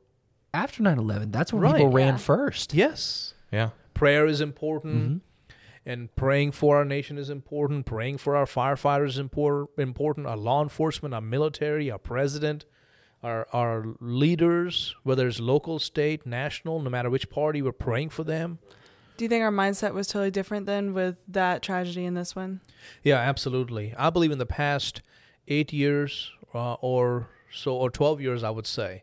after 0.54 0.82
9-11 0.82 1.30
that's 1.32 1.52
when 1.52 1.62
Right. 1.62 1.76
people 1.76 1.92
ran 1.92 2.14
Yeah. 2.14 2.16
first 2.18 2.74
yes 2.74 3.34
Yeah. 3.50 3.70
prayer 3.94 4.26
is 4.26 4.40
important 4.40 5.20
Mhm. 5.48 5.56
and 5.86 6.14
praying 6.16 6.52
for 6.52 6.76
our 6.76 6.84
nation 6.84 7.18
is 7.18 7.30
important 7.30 7.86
praying 7.86 8.18
for 8.18 8.36
our 8.36 8.44
firefighters 8.46 9.08
is 9.10 9.18
impor- 9.20 9.68
important 9.78 10.26
our 10.26 10.36
law 10.36 10.62
enforcement 10.62 11.14
our 11.14 11.20
military 11.20 11.90
our 11.90 11.98
president 11.98 12.64
our 13.22 13.46
our 13.52 13.84
leaders 14.00 14.94
whether 15.04 15.26
it's 15.26 15.40
local 15.40 15.78
state 15.78 16.26
national 16.26 16.80
no 16.80 16.90
matter 16.90 17.08
which 17.10 17.30
party 17.30 17.62
we're 17.62 17.72
praying 17.72 18.10
for 18.10 18.24
them 18.24 18.58
Do 19.18 19.24
you 19.24 19.28
think 19.28 19.42
our 19.44 19.50
mindset 19.52 19.92
was 19.94 20.06
totally 20.08 20.30
different 20.30 20.66
then 20.66 20.94
with 20.94 21.16
that 21.28 21.62
tragedy 21.62 22.04
and 22.04 22.16
this 22.16 22.34
one? 22.36 22.60
yeah 23.02 23.16
absolutely 23.18 23.94
i 23.96 24.10
believe 24.10 24.32
in 24.32 24.38
the 24.38 24.46
past 24.46 25.02
eight 25.48 25.72
years 25.72 26.30
uh, 26.54 26.74
or 26.74 27.28
so 27.50 27.74
or 27.76 27.90
12 27.90 28.20
years 28.20 28.42
i 28.44 28.50
would 28.50 28.66
say 28.66 29.02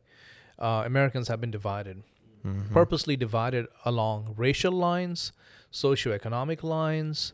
uh, 0.60 0.84
americans 0.86 1.28
have 1.28 1.40
been 1.42 1.52
divided 1.52 2.04
Mhm. 2.46 2.72
purposely 2.72 3.18
divided 3.18 3.66
along 3.84 4.34
racial 4.38 4.72
lines, 4.72 5.34
socioeconomic 5.74 6.64
lines. 6.64 7.34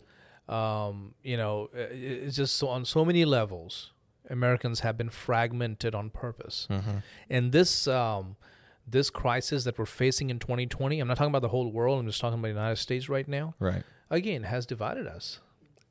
Um, 0.49 1.13
you 1.23 1.37
know, 1.37 1.69
it's 1.73 2.35
just 2.35 2.55
so 2.55 2.69
on 2.69 2.85
so 2.85 3.05
many 3.05 3.23
levels. 3.25 3.91
Americans 4.31 4.79
have 4.79 4.97
been 4.97 5.09
fragmented 5.09 5.93
on 5.93 6.09
purpose, 6.09 6.67
Mhm. 6.71 7.03
and 7.29 7.51
this 7.51 7.87
um, 7.87 8.35
this 8.87 9.09
crisis 9.11 9.63
that 9.65 9.77
we're 9.79 9.85
facing 9.85 10.29
in 10.31 10.37
2020, 10.39 10.99
I'm 10.99 11.07
not 11.07 11.17
talking 11.17 11.31
about 11.31 11.41
the 11.41 11.49
whole 11.49 11.71
world, 11.71 11.99
I'm 11.99 12.07
just 12.07 12.21
talking 12.21 12.39
about 12.39 12.47
the 12.49 12.59
United 12.59 12.77
States 12.77 13.07
right 13.09 13.27
now, 13.27 13.53
Right. 13.59 13.83
again, 14.11 14.43
has 14.43 14.65
divided 14.65 15.05
us. 15.07 15.39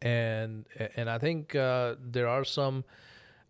And 0.03 0.67
and 0.97 1.09
I 1.09 1.19
think 1.19 1.55
uh, 1.55 1.95
there 2.01 2.27
are 2.29 2.45
some 2.45 2.85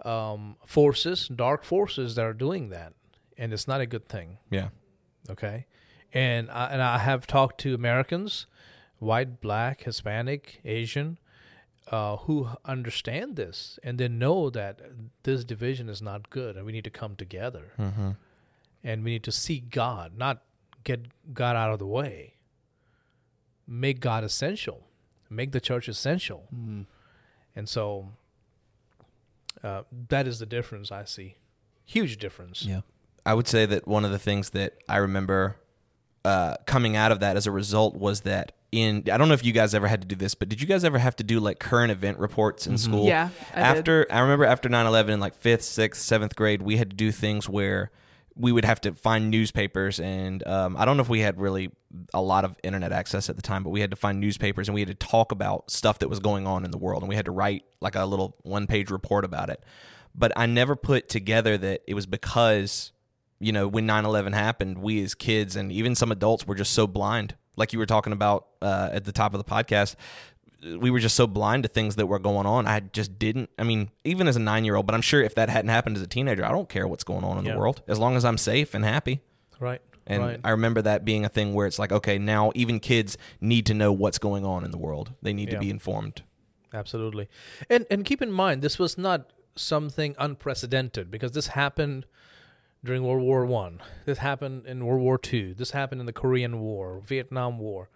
um, 0.05 0.57
forces, 0.66 1.29
dark 1.29 1.62
forces 1.64 2.14
that 2.16 2.25
are 2.27 2.35
doing 2.35 2.68
that. 2.70 2.92
And 3.37 3.53
it's 3.53 3.66
not 3.68 3.81
a 3.81 3.87
good 3.87 4.09
thing. 4.09 4.38
Yeah. 4.51 4.68
Okay. 5.31 5.66
And 6.12 6.51
I, 6.51 6.66
and 6.68 6.81
I 6.83 6.99
have 6.99 7.27
talked 7.27 7.59
to 7.62 7.75
Americans, 7.75 8.47
white, 8.99 9.40
black, 9.40 9.83
Hispanic, 9.83 10.61
Asian, 10.64 11.18
uh, 11.90 12.16
who 12.16 12.49
understand 12.64 13.37
this 13.37 13.79
and 13.83 13.99
they 13.99 14.09
know 14.09 14.49
that 14.51 14.81
this 15.25 15.44
division 15.44 15.88
is 15.88 16.01
not 16.01 16.31
good 16.31 16.57
and 16.57 16.64
we 16.64 16.73
need 16.73 16.85
to 16.85 16.90
come 16.90 17.14
together 17.16 17.73
Mm-hmm. 17.79 18.11
and 18.83 19.05
we 19.05 19.11
need 19.11 19.25
to 19.25 19.33
seek 19.33 19.68
God, 19.70 20.16
not 20.16 20.42
get 20.85 21.09
God 21.35 21.57
out 21.57 21.73
of 21.73 21.79
the 21.79 21.87
way. 21.87 22.35
Make 23.66 24.01
God 24.01 24.25
essential, 24.25 24.87
make 25.29 25.53
the 25.53 25.61
church 25.61 25.88
essential. 25.88 26.47
And 27.57 27.68
so 27.68 28.11
uh, 29.62 29.83
that 30.09 30.27
is 30.27 30.38
the 30.38 30.47
difference 30.47 30.90
I 30.92 31.05
see. 31.05 31.37
Huge 31.85 32.16
difference. 32.18 32.64
Yeah. 32.64 32.81
I 33.26 33.34
would 33.34 33.48
say 33.48 33.66
that 33.66 33.87
one 33.88 34.04
of 34.04 34.10
the 34.10 34.18
things 34.18 34.50
that 34.50 34.74
I 34.88 34.98
remember 34.98 35.56
uh, 36.24 36.56
coming 36.66 36.96
out 36.96 37.12
of 37.12 37.20
that 37.20 37.37
as 37.37 37.46
a 37.46 37.50
result 37.50 37.96
was 37.96 38.22
that 38.22 38.52
in 38.72 39.04
I 39.12 39.16
don't 39.16 39.28
know 39.28 39.34
if 39.34 39.44
you 39.44 39.52
guys 39.52 39.74
ever 39.74 39.87
had 39.87 40.00
to 40.02 40.06
do 40.06 40.16
this, 40.16 40.34
but 40.34 40.48
did 40.48 40.60
you 40.60 40.66
guys 40.66 40.84
ever 40.84 40.98
have 40.98 41.16
to 41.16 41.24
do 41.24 41.38
like 41.38 41.58
current 41.58 41.92
event 41.92 42.18
reports 42.18 42.66
in 42.66 42.76
school? 42.76 43.06
Yeah, 43.06 43.28
I 43.52 43.54
did. 43.54 43.78
after 43.78 44.06
I 44.10 44.20
remember 44.20 44.44
after 44.44 44.68
9/11 44.68 45.10
in 45.10 45.20
like 45.20 45.40
5th, 45.40 45.60
6th, 45.60 45.96
7th 45.96 46.34
grade, 46.34 46.62
we 46.62 46.76
had 46.76 46.90
to 46.90 46.96
do 46.96 47.12
things 47.12 47.48
where 47.48 47.90
we 48.37 48.50
would 48.50 48.64
have 48.64 48.80
to 48.80 48.92
find 48.94 49.30
newspapers 49.30 50.00
and 50.00 50.44
um, 50.46 50.76
I 50.76 50.84
don't 50.84 50.96
know 50.96 51.02
if 51.02 51.08
we 51.08 51.20
had 51.20 51.38
really 51.40 51.70
a 52.12 52.20
lot 52.20 52.44
of 52.44 52.56
internet 52.64 52.90
access 52.90 53.30
at 53.30 53.37
the 53.37 53.42
time, 53.42 53.62
but 53.62 53.70
we 53.70 53.80
had 53.80 53.90
to 53.90 53.96
find 53.96 54.18
newspapers 54.18 54.66
and 54.66 54.74
we 54.74 54.80
had 54.80 54.88
to 54.88 54.94
talk 54.94 55.30
about 55.30 55.70
stuff 55.70 56.00
that 56.00 56.08
was 56.08 56.18
going 56.18 56.44
on 56.46 56.64
in 56.64 56.72
the 56.72 56.78
world 56.78 57.02
and 57.02 57.08
we 57.08 57.14
had 57.14 57.26
to 57.26 57.30
write 57.30 57.64
like 57.80 57.94
a 57.94 58.04
little 58.04 58.37
one-page 58.42 58.90
report 58.90 59.24
about 59.24 59.50
it. 59.50 59.62
But 60.16 60.32
I 60.37 60.46
never 60.46 60.74
put 60.74 61.08
together 61.08 61.56
that 61.58 61.82
it 61.87 61.94
was 61.94 62.06
because 62.06 62.90
you 63.44 63.52
know, 63.52 63.68
when 63.68 63.87
9/11 63.87 64.33
happened, 64.35 64.78
we 64.78 65.02
as 65.04 65.14
kids 65.14 65.57
and 65.57 65.70
even 65.70 65.94
some 65.94 66.11
adults 66.11 66.46
were 66.46 66.54
just 66.54 66.72
so 66.72 66.87
blind. 66.87 67.35
Like 67.57 67.72
you 67.72 67.78
were 67.78 67.87
talking 67.87 68.12
about 68.12 68.46
uh, 68.62 68.90
at 68.92 69.04
the 69.04 69.12
top 69.12 69.35
of 69.35 69.38
the 69.38 69.44
podcast, 69.44 69.94
we 70.80 70.90
were 70.90 70.98
just 70.98 71.14
so 71.14 71.26
blind 71.26 71.62
to 71.64 71.68
things 71.68 71.96
that 71.96 72.07
were 72.07 72.18
going 72.18 72.46
on. 72.46 72.66
I 72.66 72.80
just 72.80 73.18
didn't. 73.18 73.50
I 73.59 73.64
mean, 73.64 73.90
even 74.04 74.26
as 74.28 74.37
a 74.37 74.40
nine-year-old, 74.40 74.87
but 74.87 74.94
I'm 74.94 75.02
sure 75.02 75.22
if 75.22 75.35
that 75.35 75.48
hadn't 75.50 75.68
happened 75.68 75.96
as 75.96 76.02
a 76.02 76.07
teenager, 76.07 76.44
I 76.44 76.50
don't 76.50 76.68
care 76.68 76.88
what's 76.88 77.04
going 77.04 77.22
on 77.22 77.38
in 77.38 77.44
Yeah. 77.44 77.52
the 77.52 77.59
world 77.59 77.83
as 77.87 77.98
long 77.98 78.16
as 78.16 78.24
I'm 78.24 78.38
safe 78.38 78.74
and 78.74 78.85
happy. 78.85 79.20
Right. 79.61 79.80
And 80.07 80.22
right. 80.22 80.40
I 80.42 80.50
remember 80.50 80.83
that 80.83 81.04
being 81.04 81.24
a 81.24 81.28
thing 81.28 81.54
where 81.54 81.66
it's 81.66 81.78
like, 81.78 81.92
okay, 81.92 82.18
now 82.18 82.50
even 82.54 82.80
kids 82.80 83.16
need 83.40 83.66
to 83.66 83.74
know 83.74 83.92
what's 83.92 84.18
going 84.18 84.44
on 84.44 84.64
in 84.64 84.70
the 84.70 84.78
world. 84.78 85.12
They 85.22 85.33
need 85.33 85.48
Yeah. 85.48 85.54
to 85.54 85.61
be 85.61 85.70
informed. 85.70 86.22
Absolutely. 86.72 87.28
And 87.70 87.87
and 87.90 88.04
keep 88.04 88.20
in 88.20 88.33
mind 88.33 88.61
this 88.62 88.78
was 88.78 88.98
not 88.98 89.30
something 89.57 90.16
unprecedented 90.18 91.11
because 91.11 91.33
this 91.33 91.48
happened 91.48 92.07
during 92.85 93.03
World 93.03 93.23
War 93.23 93.47
1. 93.47 93.81
This 94.05 94.18
happened 94.18 94.66
in 94.66 94.85
World 94.85 95.01
War 95.01 95.18
2. 95.18 95.55
This 95.55 95.70
happened 95.70 96.01
in 96.01 96.07
the 96.07 96.12
Korean 96.12 96.61
War, 96.61 97.01
Vietnam 97.05 97.59
War. 97.59 97.88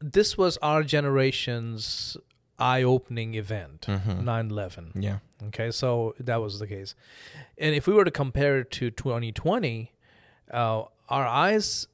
This 0.00 0.38
was 0.38 0.56
our 0.58 0.82
generation's 0.82 2.16
eye-opening 2.58 3.34
event, 3.34 3.86
9/11. 3.88 4.92
Yeah. 4.94 5.18
Okay, 5.48 5.70
so 5.70 6.14
that 6.20 6.40
was 6.40 6.58
the 6.60 6.66
case. 6.66 6.94
And 7.58 7.74
if 7.74 7.86
we 7.86 7.94
were 7.94 8.04
to 8.04 8.10
compare 8.10 8.60
it 8.60 8.70
to 8.72 8.90
2020, 8.90 9.92
uh, 10.52 10.84
our 11.08 11.26
eyes 11.26 11.88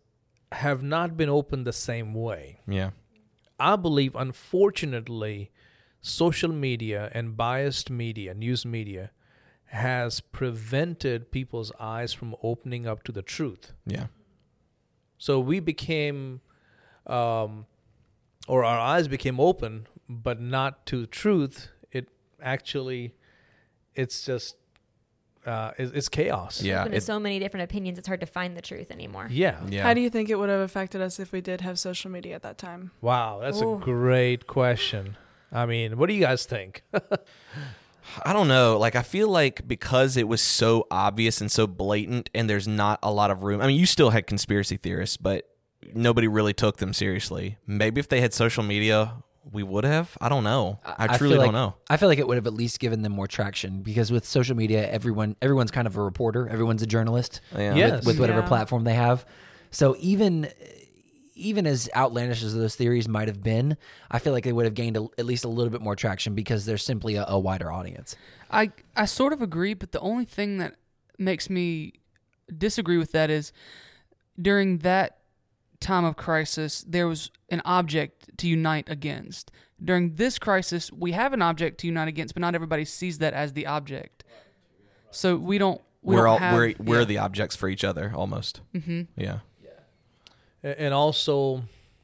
have 0.53 0.83
not 0.83 1.17
been 1.17 1.29
opened 1.29 1.67
the 1.67 1.73
same 1.73 2.13
way. 2.15 2.61
Yeah. 2.67 2.91
I 3.59 3.77
believe, 3.77 4.15
unfortunately, 4.15 5.51
social 6.01 6.53
media 6.53 7.11
and 7.13 7.37
biased 7.37 7.91
media, 7.91 8.35
news 8.35 8.65
media, 8.65 9.11
has 9.71 10.21
prevented 10.21 11.31
people's 11.31 11.71
eyes 11.79 12.13
from 12.13 12.35
opening 12.43 12.87
up 12.87 13.03
to 13.05 13.13
the 13.13 13.23
truth. 13.23 13.73
Yeah. 13.87 14.07
So 15.19 15.39
we 15.41 15.61
became, 15.61 16.41
um, 17.07 17.67
or 18.47 18.65
our 18.65 18.79
eyes 18.79 19.09
became 19.09 19.39
open, 19.39 19.87
but 20.09 20.41
not 20.41 20.87
to 20.87 21.07
truth. 21.07 21.69
It 21.93 22.09
actually, 22.43 23.15
it's 23.95 24.25
just, 24.25 24.57
uh, 25.45 25.73
it, 25.77 25.95
it's 25.95 26.09
chaos. 26.09 26.63
Yeah. 26.63 26.81
Open 26.81 26.93
to 26.93 26.97
it- 26.99 27.03
so 27.03 27.21
many 27.21 27.39
different 27.39 27.65
opinions, 27.65 27.99
it's 27.99 28.07
hard 28.09 28.21
to 28.21 28.27
find 28.27 28.57
the 28.57 28.63
truth 28.63 28.91
anymore. 28.91 29.27
Yeah. 29.31 29.61
yeah. 29.69 29.83
How 29.83 29.93
do 29.93 30.01
you 30.01 30.09
think 30.09 30.31
it 30.31 30.37
would 30.37 30.49
have 30.49 30.61
affected 30.61 31.03
us 31.03 31.19
if 31.21 31.31
we 31.31 31.43
did 31.43 31.61
have 31.61 31.79
social 31.79 32.11
media 32.11 32.35
at 32.37 32.43
that 32.43 32.57
time? 32.57 32.93
Wow, 33.03 33.41
that's 33.43 33.61
Ooh. 33.61 33.75
a 33.75 33.79
great 33.79 34.47
question. 34.47 35.19
I 35.53 35.67
mean, 35.67 35.99
what 35.99 36.07
do 36.09 36.15
you 36.15 36.21
guys 36.21 36.47
think? 36.47 36.85
I 38.25 38.33
don't 38.33 38.49
know. 38.49 38.79
Like 38.79 38.97
I 38.97 39.03
feel 39.03 39.29
like 39.29 39.67
because 39.67 40.17
it 40.17 40.29
was 40.29 40.41
so 40.41 40.87
obvious 40.91 41.41
and 41.41 41.51
so 41.51 41.67
blatant 41.67 42.31
and 42.35 42.49
there's 42.49 42.69
not 42.69 42.99
a 43.03 43.13
lot 43.13 43.31
of 43.31 43.43
room. 43.43 43.61
I 43.61 43.67
mean, 43.67 43.79
you 43.79 43.87
still 43.87 44.11
had 44.11 44.27
conspiracy 44.27 44.77
theorists, 44.77 45.17
but 45.17 45.49
nobody 45.95 46.29
really 46.29 46.53
took 46.53 46.79
them 46.79 46.93
seriously. 46.93 47.57
Maybe 47.67 47.99
if 48.01 48.09
they 48.09 48.21
had 48.21 48.35
social 48.35 48.63
media, 48.63 49.15
we 49.51 49.63
would 49.63 49.85
have. 49.85 50.17
I 50.21 50.29
don't 50.29 50.45
know. 50.45 50.79
I, 50.85 51.17
truly 51.17 51.35
feel 51.35 51.43
don't 51.45 51.55
like- 51.55 51.61
know. 51.61 51.75
I 51.89 51.97
feel 51.97 52.09
like 52.09 52.19
it 52.19 52.27
would 52.29 52.37
have 52.37 52.47
at 52.47 52.53
least 52.55 52.81
given 52.81 53.03
them 53.03 53.13
more 53.13 53.27
traction 53.27 53.83
because 53.83 54.11
with 54.13 54.27
social 54.27 54.57
media, 54.57 54.91
everyone 54.91 55.37
everyone's 55.41 55.71
kind 55.71 55.87
of 55.87 55.97
a 55.97 56.03
reporter, 56.03 56.49
everyone's 56.49 56.83
a 56.83 56.87
journalist 56.87 57.41
Yeah. 57.57 57.75
Yeah. 57.75 57.97
with, 57.97 58.07
with 58.07 58.21
whatever 58.21 58.41
Yeah. 58.41 58.49
platform 58.49 58.85
they 58.85 58.95
have. 58.95 59.25
So 59.71 59.97
even 60.01 60.49
even 61.39 61.67
as 61.67 61.89
outlandish 61.95 62.43
as 62.43 62.55
those 62.55 62.75
theories 62.75 63.09
might 63.09 63.29
have 63.29 63.43
been, 63.43 63.77
I 64.11 64.19
feel 64.19 64.33
like 64.33 64.45
they 64.45 64.53
would 64.53 64.65
have 64.65 64.75
gained 64.75 64.97
a, 64.97 65.07
at 65.17 65.25
least 65.27 65.45
a 65.45 65.49
little 65.49 65.71
bit 65.71 65.81
more 65.81 65.97
traction 65.97 66.35
because 66.35 66.67
there's 66.67 66.85
simply 66.85 67.15
a, 67.17 67.25
a 67.29 67.39
wider 67.39 67.71
audience. 67.73 68.17
I 68.51 68.73
I 68.97 69.05
sort 69.05 69.33
of 69.33 69.41
agree, 69.43 69.75
but 69.75 69.93
the 69.93 70.01
only 70.01 70.25
thing 70.25 70.59
that 70.59 70.75
makes 71.19 71.49
me 71.49 71.95
disagree 72.57 72.99
with 72.99 73.13
that 73.13 73.31
is 73.31 73.53
during 74.41 74.79
that 74.79 75.19
time 75.81 76.05
of 76.05 76.17
crisis, 76.17 76.85
there 76.87 77.07
was 77.07 77.31
an 77.51 77.63
object 77.65 78.37
to 78.39 78.49
unite 78.49 78.89
against. 78.89 79.51
During 79.83 80.17
this 80.17 80.39
crisis, 80.39 80.91
we 80.93 81.13
have 81.13 81.33
an 81.33 81.41
object 81.43 81.79
to 81.81 81.87
unite 81.87 82.09
against, 82.09 82.35
but 82.35 82.41
not 82.41 82.55
everybody 82.55 82.85
sees 82.85 83.19
that 83.19 83.33
as 83.33 83.53
the 83.53 83.67
object. 83.67 84.25
So 85.11 85.37
we 85.37 85.59
don't. 85.59 85.81
We 86.03 86.15
We 86.15 86.21
are 86.21 86.25
don't 86.25 86.33
all 86.33 86.39
have, 86.39 86.55
we're 86.55 86.75
we're 86.79 86.99
yeah. 87.01 87.05
the 87.05 87.19
objects 87.19 87.57
for 87.57 87.69
each 87.69 87.85
other 87.85 88.13
almost. 88.15 88.61
Mm-hmm. 88.75 89.03
Yeah. 89.17 89.39
A- 90.65 90.81
and 90.81 90.93
also, 90.95 91.63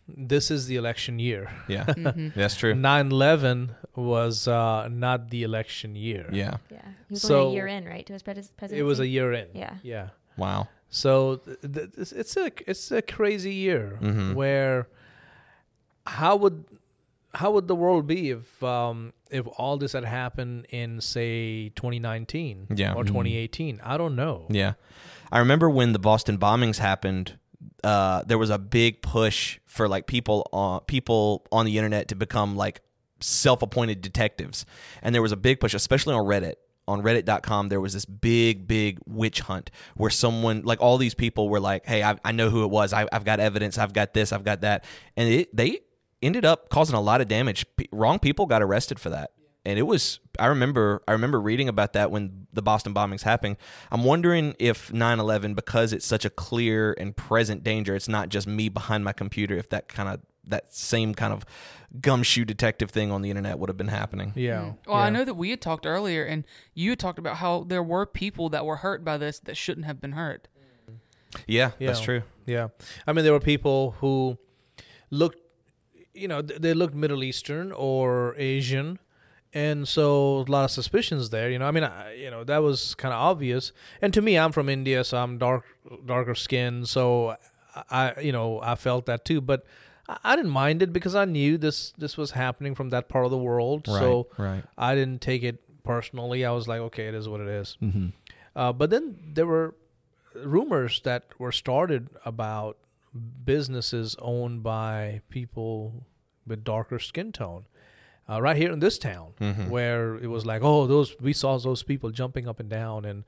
this 0.08 0.50
is 0.50 0.66
the 0.66 0.76
election 0.76 1.18
year. 1.18 1.50
Yeah. 1.68 1.84
Mm-hmm. 1.88 2.28
That's 2.38 2.56
true. 2.56 2.74
9 2.74 3.10
11 3.10 3.74
was 3.96 4.46
uh, 4.48 4.88
not 4.88 5.30
the 5.30 5.42
election 5.44 5.96
year. 5.96 6.28
Yeah. 6.32 6.56
Yeah. 6.70 6.82
He 7.08 7.14
was 7.14 7.22
So- 7.22 7.46
only 7.46 7.52
a 7.52 7.54
year 7.54 7.66
in, 7.68 7.84
right, 7.84 8.04
to 8.06 8.12
his 8.12 8.22
pres- 8.22 8.50
presidency? 8.56 8.80
It 8.80 8.84
was 8.84 9.00
a 9.00 9.06
year 9.06 9.32
in. 9.32 9.48
Yeah. 9.54 9.74
Yeah. 9.82 10.08
Wow. 10.36 10.68
So 10.90 11.36
th- 11.36 11.58
th- 11.60 11.88
it's- 11.94 12.12
it's 12.12 12.36
a 12.36 12.50
it's 12.70 12.90
a 12.92 13.02
crazy 13.02 13.52
year 13.54 13.98
Mhm. 14.00 14.34
where 14.34 14.86
how 16.06 16.36
would 16.36 16.64
how 17.34 17.50
would 17.50 17.66
the 17.66 17.74
world 17.74 18.06
be 18.06 18.30
if 18.30 18.62
um, 18.62 19.12
if 19.30 19.44
all 19.58 19.76
this 19.76 19.92
had 19.92 20.04
happened 20.04 20.66
in 20.70 21.00
say 21.00 21.70
2019 21.70 22.68
Yeah. 22.76 22.94
or 22.94 23.02
Mhm. 23.02 23.08
2018? 23.08 23.80
I 23.82 23.96
don't 23.96 24.14
know. 24.14 24.46
Yeah. 24.50 24.74
I 25.32 25.38
remember 25.40 25.68
when 25.68 25.92
the 25.92 25.98
Boston 25.98 26.38
bombings 26.38 26.78
happened, 26.78 27.36
uh, 27.82 28.22
there 28.26 28.38
was 28.38 28.50
a 28.50 28.58
big 28.58 29.02
push 29.02 29.58
for 29.66 29.88
like 29.88 30.06
people 30.06 30.48
on 30.52 30.80
people 30.80 31.46
on 31.52 31.66
the 31.66 31.78
internet 31.78 32.08
to 32.08 32.14
become 32.14 32.56
like 32.56 32.80
self-appointed 33.20 34.00
detectives. 34.00 34.64
And 35.02 35.14
there 35.14 35.22
was 35.22 35.32
a 35.32 35.36
big 35.36 35.60
push, 35.60 35.74
especially 35.74 36.14
on 36.14 36.24
Reddit. 36.24 36.54
On 36.86 37.02
reddit.com 37.02 37.70
there 37.70 37.80
was 37.80 37.94
this 37.94 38.04
big 38.04 38.68
big 38.68 38.98
witch 39.06 39.40
hunt 39.40 39.70
where 39.96 40.10
someone 40.10 40.64
like 40.64 40.82
all 40.82 40.98
these 40.98 41.14
people 41.14 41.48
were 41.48 41.58
like, 41.58 41.86
"Hey, 41.86 42.02
I, 42.02 42.18
I 42.22 42.32
know 42.32 42.50
who 42.50 42.62
it 42.62 42.70
was. 42.70 42.92
I, 42.92 43.08
I've 43.10 43.24
got 43.24 43.40
evidence. 43.40 43.78
I've 43.78 43.94
got 43.94 44.12
this. 44.12 44.32
I've 44.32 44.44
got 44.44 44.60
that." 44.60 44.84
And 45.16 45.26
it, 45.26 45.56
they 45.56 45.80
ended 46.20 46.44
up 46.44 46.68
causing 46.68 46.94
a 46.94 47.00
lot 47.00 47.22
of 47.22 47.28
damage. 47.28 47.64
P- 47.78 47.88
wrong 47.90 48.18
people 48.18 48.44
got 48.44 48.62
arrested 48.62 49.00
for 49.00 49.08
that. 49.08 49.30
And 49.66 49.78
it 49.78 49.82
was 49.82 50.20
I 50.38 50.46
remember 50.46 51.02
I 51.08 51.12
remember 51.12 51.40
reading 51.40 51.68
about 51.68 51.94
that 51.94 52.10
when 52.10 52.46
the 52.52 52.62
Boston 52.62 52.92
bombings 52.92 53.22
happened. 53.22 53.56
I'm 53.90 54.04
wondering 54.04 54.54
if 54.58 54.90
9/11 54.92 55.54
because 55.54 55.92
it's 55.92 56.06
such 56.06 56.24
a 56.24 56.30
clear 56.30 56.94
and 56.98 57.16
present 57.16 57.64
danger, 57.64 57.94
it's 57.94 58.08
not 58.08 58.28
just 58.28 58.46
me 58.46 58.68
behind 58.68 59.04
my 59.04 59.12
computer 59.12 59.56
if 59.56 59.70
that 59.70 59.88
kind 59.88 60.08
of 60.08 60.20
that 60.46 60.74
same 60.74 61.14
kind 61.14 61.32
of 61.32 61.44
gumshoe 62.00 62.44
detective 62.44 62.90
thing 62.90 63.10
on 63.10 63.22
the 63.22 63.30
internet 63.30 63.58
would 63.58 63.68
have 63.68 63.76
been 63.76 63.88
happening. 63.88 64.32
Yeah. 64.34 64.60
Mm. 64.60 64.76
Well, 64.86 64.96
I 64.96 65.10
know 65.10 65.24
that 65.24 65.34
we 65.34 65.50
had 65.50 65.60
talked 65.60 65.86
earlier, 65.86 66.24
and 66.24 66.44
you 66.74 66.90
had 66.90 66.98
talked 66.98 67.18
about 67.18 67.36
how 67.36 67.64
there 67.64 67.82
were 67.82 68.04
people 68.04 68.48
that 68.50 68.66
were 68.66 68.76
hurt 68.76 69.04
by 69.04 69.16
this 69.16 69.38
that 69.40 69.56
shouldn't 69.56 69.86
have 69.86 70.00
been 70.00 70.12
hurt. 70.12 70.48
Yeah, 71.46 71.72
that's 71.80 72.00
true. 72.00 72.22
Yeah, 72.46 72.68
I 73.06 73.12
mean 73.12 73.24
there 73.24 73.32
were 73.32 73.40
people 73.40 73.96
who 73.98 74.38
looked, 75.10 75.38
you 76.12 76.28
know, 76.28 76.42
they 76.42 76.74
looked 76.74 76.94
Middle 76.94 77.24
Eastern 77.24 77.72
or 77.72 78.34
Asian, 78.36 78.98
and 79.54 79.86
so 79.86 80.44
a 80.46 80.50
lot 80.50 80.64
of 80.64 80.70
suspicions 80.72 81.30
there. 81.30 81.48
You 81.48 81.60
know, 81.60 81.66
I 81.66 81.70
mean, 81.70 81.84
I, 81.84 82.14
you 82.14 82.30
know, 82.30 82.42
that 82.44 82.58
was 82.58 82.94
kind 82.96 83.14
of 83.14 83.20
obvious. 83.20 83.72
And 84.02 84.12
to 84.12 84.20
me, 84.20 84.36
I'm 84.36 84.50
from 84.50 84.68
India, 84.68 85.04
so 85.04 85.16
I'm 85.16 85.38
dark, 85.38 85.64
darker 86.04 86.34
skin, 86.34 86.84
so 86.84 87.36
I, 87.90 88.20
you 88.20 88.32
know, 88.32 88.60
I 88.60 88.74
felt 88.74 89.06
that 89.06 89.24
too. 89.24 89.40
But 89.40 89.64
I, 90.08 90.36
didn't 90.36 90.50
mind 90.50 90.82
it 90.82 90.92
because 90.92 91.14
I 91.14 91.24
knew 91.24 91.56
this 91.56 91.92
this 91.96 92.16
was 92.16 92.32
happening 92.32 92.74
from 92.74 92.90
that 92.90 93.08
part 93.08 93.24
of 93.24 93.30
the 93.30 93.38
world. 93.38 93.86
So 93.86 94.28
right. 94.36 94.64
I 94.76 94.94
didn't 94.94 95.20
take 95.20 95.42
it 95.42 95.60
personally. 95.84 96.44
I 96.44 96.50
was 96.50 96.66
like, 96.68 96.80
okay, 96.80 97.06
it 97.06 97.14
is 97.14 97.28
what 97.28 97.40
it 97.40 97.48
is. 97.48 97.78
Mm-hmm. 97.80 98.08
Uh, 98.56 98.72
but 98.72 98.90
then 98.90 99.16
there 99.34 99.46
were 99.46 99.74
rumors 100.34 101.00
that 101.04 101.24
were 101.38 101.52
started 101.52 102.08
about 102.24 102.76
businesses 103.44 104.16
owned 104.20 104.62
by 104.62 105.20
people 105.30 106.06
with 106.46 106.64
darker 106.64 106.98
skin 106.98 107.32
tone. 107.32 107.66
Uh, 108.28 108.40
right 108.40 108.56
here 108.56 108.72
in 108.72 108.78
this 108.80 108.98
town, 108.98 109.34
Mhm. 109.38 109.68
where 109.68 110.16
it 110.16 110.28
was 110.28 110.46
like, 110.46 110.62
oh, 110.62 110.86
those 110.86 111.14
we 111.20 111.32
saw 111.34 111.58
those 111.58 111.82
people 111.82 112.10
jumping 112.10 112.48
up 112.48 112.58
and 112.60 112.70
down 112.70 113.04
and 113.04 113.24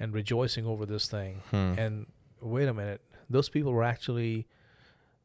and 0.00 0.14
rejoicing 0.14 0.64
over 0.66 0.86
this 0.86 1.06
thing. 1.08 1.42
Hmm. 1.50 1.74
And 1.78 2.06
wait 2.40 2.68
a 2.68 2.72
minute, 2.72 3.00
those 3.28 3.48
people 3.50 3.72
were 3.72 3.84
actually 3.84 4.46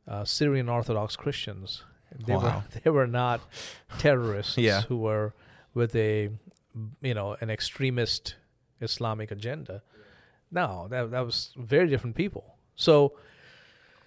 uh, 0.07 0.25
Syrian 0.25 0.67
Orthodox 0.67 1.15
Christians. 1.15 1.83
They 2.25 2.35
Wow. 2.35 2.41
were 2.41 2.63
they 2.83 2.89
were 2.89 3.07
not 3.07 3.39
terrorists 3.97 4.57
Yeah. 4.57 4.81
who 4.89 4.97
were 4.97 5.33
with 5.73 5.95
a 5.95 6.29
you 7.01 7.13
know 7.13 7.37
an 7.39 7.49
extremist 7.49 8.35
Islamic 8.81 9.31
agenda. 9.31 9.83
No, 10.51 10.87
that 10.89 11.11
that 11.11 11.25
was 11.25 11.53
very 11.55 11.87
different 11.87 12.15
people. 12.17 12.43
So 12.75 13.13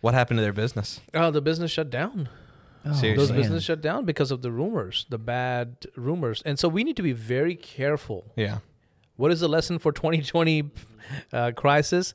What 0.03 0.13
happened 0.15 0.39
to 0.39 0.43
their 0.43 0.53
business? 0.53 1.01
uh, 1.15 1.31
the 1.31 1.41
business 1.41 1.71
shut 1.71 1.89
down. 1.91 2.29
Oh, 2.88 2.92
Seriously. 2.92 3.16
Those 3.16 3.31
man. 3.31 3.40
business 3.40 3.64
shut 3.64 3.81
down 3.81 4.05
because 4.05 4.31
of 4.31 4.42
the 4.42 4.51
rumors, 4.51 5.07
the 5.09 5.18
bad 5.18 5.87
rumors, 5.96 6.42
and 6.44 6.59
so 6.59 6.68
we 6.68 6.85
need 6.85 6.96
to 6.96 7.03
be 7.03 7.12
very 7.12 7.55
careful. 7.55 8.33
Yeah. 8.37 8.59
What 9.16 9.33
is 9.33 9.40
the 9.40 9.49
lesson 9.49 9.79
for 9.79 9.92
2020 10.03 10.70
uh, 11.33 11.53
crisis? 11.57 12.14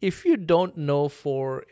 If 0.00 0.24
you 0.24 0.36
don't 0.36 0.76
know 0.76 1.08
for 1.08 1.64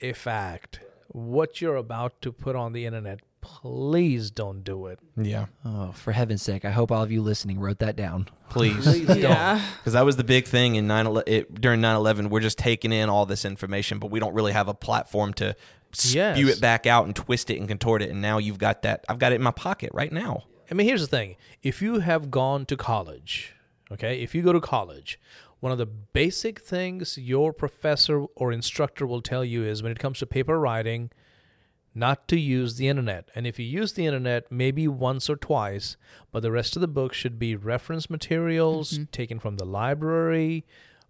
a 0.00 0.12
fact 0.12 0.80
what 1.08 1.60
you're 1.60 1.76
about 1.76 2.20
to 2.22 2.32
put 2.32 2.54
on 2.56 2.72
the 2.72 2.86
internet, 2.86 3.20
please 3.40 4.30
don't 4.30 4.62
do 4.64 4.86
it. 4.86 4.98
Yeah. 5.16 5.46
Oh, 5.64 5.92
for 5.92 6.12
heaven's 6.12 6.42
sake! 6.42 6.64
I 6.64 6.70
hope 6.70 6.90
all 6.92 7.02
of 7.02 7.10
you 7.10 7.22
listening 7.22 7.58
wrote 7.60 7.78
that 7.80 7.96
down. 7.96 8.28
Please. 8.48 8.82
Please 8.84 9.06
don't. 9.06 9.20
Yeah. 9.20 9.62
Because 9.78 9.92
that 9.92 10.04
was 10.04 10.16
the 10.16 10.24
big 10.24 10.46
thing 10.46 10.74
in 10.74 10.86
9 10.86 11.22
it, 11.26 11.60
during 11.60 11.80
9 11.80 11.96
11. 11.96 12.30
We're 12.30 12.40
just 12.40 12.58
taking 12.58 12.92
in 12.92 13.08
all 13.08 13.26
this 13.26 13.44
information, 13.44 13.98
but 13.98 14.10
we 14.10 14.20
don't 14.20 14.34
really 14.34 14.52
have 14.52 14.68
a 14.68 14.74
platform 14.74 15.32
to 15.34 15.54
spew 15.92 16.20
Yes. 16.20 16.56
it 16.56 16.60
back 16.60 16.86
out 16.86 17.06
and 17.06 17.14
twist 17.14 17.50
it 17.50 17.58
and 17.58 17.68
contort 17.68 18.02
it. 18.02 18.10
And 18.10 18.20
now 18.22 18.38
you've 18.38 18.58
got 18.58 18.82
that. 18.82 19.04
I've 19.08 19.18
got 19.18 19.32
it 19.32 19.36
in 19.36 19.42
my 19.42 19.50
pocket 19.50 19.90
right 19.92 20.12
now. 20.12 20.44
I 20.70 20.74
mean, 20.74 20.86
here's 20.86 21.00
the 21.00 21.06
thing: 21.06 21.36
if 21.62 21.82
you 21.82 22.00
have 22.00 22.30
gone 22.30 22.66
to 22.66 22.76
college, 22.76 23.54
okay, 23.92 24.20
if 24.20 24.34
you 24.34 24.42
go 24.42 24.52
to 24.52 24.60
college, 24.60 25.18
one 25.60 25.72
of 25.72 25.78
the 25.78 25.86
basic 25.86 26.60
things 26.60 27.18
your 27.18 27.52
professor 27.52 28.24
or 28.34 28.50
instructor 28.52 29.06
will 29.06 29.20
tell 29.22 29.44
you 29.44 29.62
is 29.64 29.82
when 29.82 29.92
it 29.92 29.98
comes 29.98 30.18
to 30.20 30.26
paper 30.26 30.58
writing, 30.58 31.10
not 31.94 32.28
to 32.28 32.38
use 32.38 32.76
the 32.76 32.88
internet. 32.88 33.28
And 33.34 33.46
if 33.46 33.58
you 33.58 33.66
use 33.66 33.94
the 33.94 34.06
internet, 34.06 34.50
maybe 34.50 34.86
once 34.86 35.28
or 35.28 35.36
twice, 35.36 35.96
but 36.30 36.40
the 36.40 36.52
rest 36.52 36.76
of 36.76 36.80
the 36.80 36.88
book 36.88 37.12
should 37.12 37.38
be 37.38 37.56
reference 37.56 38.08
materials 38.08 38.92
mm-hmm. 38.92 39.04
taken 39.12 39.38
from 39.38 39.56
the 39.56 39.64
library, 39.64 40.64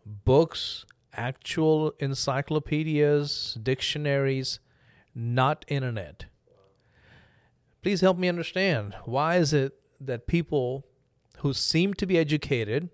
books, 0.04 0.84
actual 1.12 1.92
encyclopedias, 1.98 3.58
dictionaries, 3.62 4.60
not 5.14 5.64
internet 5.68 6.26
please 7.82 8.00
help 8.00 8.18
me 8.18 8.28
understand 8.28 8.94
why 9.04 9.36
is 9.36 9.52
it 9.52 9.74
that 10.00 10.26
people 10.26 10.84
who 11.38 11.52
seem 11.52 11.94
to 11.94 12.06
be 12.06 12.18
educated 12.18 12.88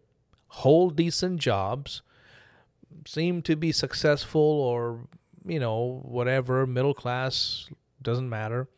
hold 0.48 0.96
decent 0.96 1.40
jobs 1.40 2.02
seem 3.06 3.42
to 3.42 3.56
be 3.56 3.72
successful 3.72 4.40
or 4.40 5.06
you 5.46 5.58
know 5.60 6.00
whatever 6.04 6.66
middle 6.66 6.94
class 6.94 7.68
doesn't 8.02 8.28
matter 8.28 8.68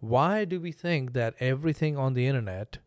why 0.00 0.44
do 0.44 0.60
we 0.60 0.72
think 0.72 1.12
that 1.12 1.34
everything 1.40 1.96
on 1.96 2.14
the 2.14 2.26
internet 2.26 2.78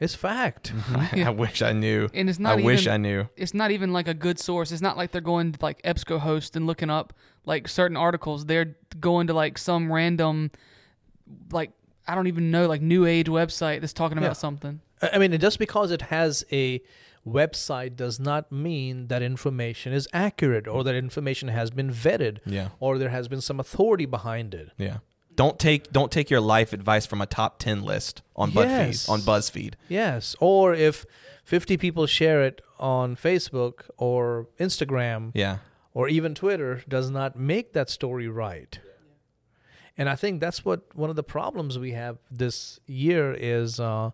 is 0.00 0.14
fact 0.14 0.72
mm-hmm. 0.74 1.24
I 1.26 1.30
wish 1.30 1.62
I 1.62 1.72
knew. 1.72 2.08
And 2.12 2.28
it's 2.28 2.38
not 2.40 2.54
I 2.54 2.56
not 2.56 2.64
wish 2.64 2.82
even- 2.82 2.92
I 2.92 2.96
knew. 2.96 3.28
it's 3.36 3.54
not 3.54 3.70
even 3.70 3.92
like 3.92 4.08
a 4.08 4.14
good 4.14 4.38
source. 4.40 4.72
It's 4.72 4.82
not 4.82 4.96
like 4.96 5.12
they're 5.12 5.20
going 5.20 5.52
to 5.52 5.58
like 5.62 5.80
EBSCOhost 5.82 6.56
and 6.56 6.66
looking 6.66 6.90
up 6.90 7.12
like 7.44 7.68
certain 7.68 7.96
articles. 7.96 8.46
They're 8.46 8.76
going 8.98 9.28
to 9.28 9.34
like 9.34 9.56
some 9.56 9.92
random, 9.92 10.50
like 11.52 11.70
I 12.08 12.14
don't 12.16 12.26
even 12.26 12.50
know, 12.50 12.66
like 12.66 12.82
New 12.82 13.06
Age 13.06 13.28
website 13.28 13.80
that's 13.80 13.92
talking 13.92 14.18
about 14.18 14.28
Yeah. 14.30 14.32
something. 14.34 14.80
I 15.00 15.10
I 15.14 15.18
mean, 15.18 15.38
just 15.38 15.58
because 15.60 15.90
it 15.92 16.02
has 16.02 16.44
a 16.50 16.82
website 17.26 17.96
does 17.96 18.20
not 18.20 18.52
mean 18.52 19.06
that 19.08 19.22
information 19.22 19.92
is 19.92 20.06
accurate 20.12 20.66
or 20.68 20.84
that 20.84 20.94
information 20.94 21.48
has 21.48 21.70
been 21.70 21.90
vetted 21.90 22.38
Yeah. 22.44 22.68
or 22.80 22.98
there 22.98 23.08
has 23.10 23.28
been 23.28 23.40
some 23.40 23.58
authority 23.58 24.06
behind 24.06 24.54
it. 24.54 24.70
Yeah. 24.76 24.98
Don't 25.34 25.58
take 25.58 25.90
don't 25.90 26.12
take 26.12 26.30
your 26.30 26.40
life 26.40 26.72
advice 26.72 27.06
from 27.06 27.20
a 27.20 27.26
top 27.26 27.58
10 27.58 27.82
list 27.82 28.22
on 28.36 28.52
BuzzFeed. 28.52 28.86
Yes. 28.86 29.08
On 29.08 29.20
BuzzFeed. 29.20 29.74
Yes. 29.88 30.36
Or 30.38 30.74
if 30.74 31.04
50 31.44 31.76
people 31.76 32.06
share 32.06 32.42
it 32.42 32.60
on 32.78 33.16
Facebook 33.16 33.82
or 33.96 34.48
Instagram 34.60 35.32
Yeah. 35.34 35.58
or 35.92 36.08
even 36.08 36.34
Twitter, 36.34 36.82
does 36.88 37.10
not 37.10 37.36
make 37.38 37.72
that 37.72 37.90
story 37.90 38.28
right. 38.28 38.78
And 39.96 40.08
I 40.08 40.16
think 40.16 40.40
that's 40.40 40.64
what 40.64 40.82
one 40.94 41.10
of 41.10 41.16
the 41.16 41.22
problems 41.22 41.78
we 41.78 41.92
have 41.92 42.18
this 42.30 42.80
year 42.86 43.32
is 43.32 43.78
uh, 43.80 44.10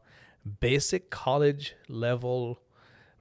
basic 0.60 1.10
college 1.10 1.74
level 1.88 2.60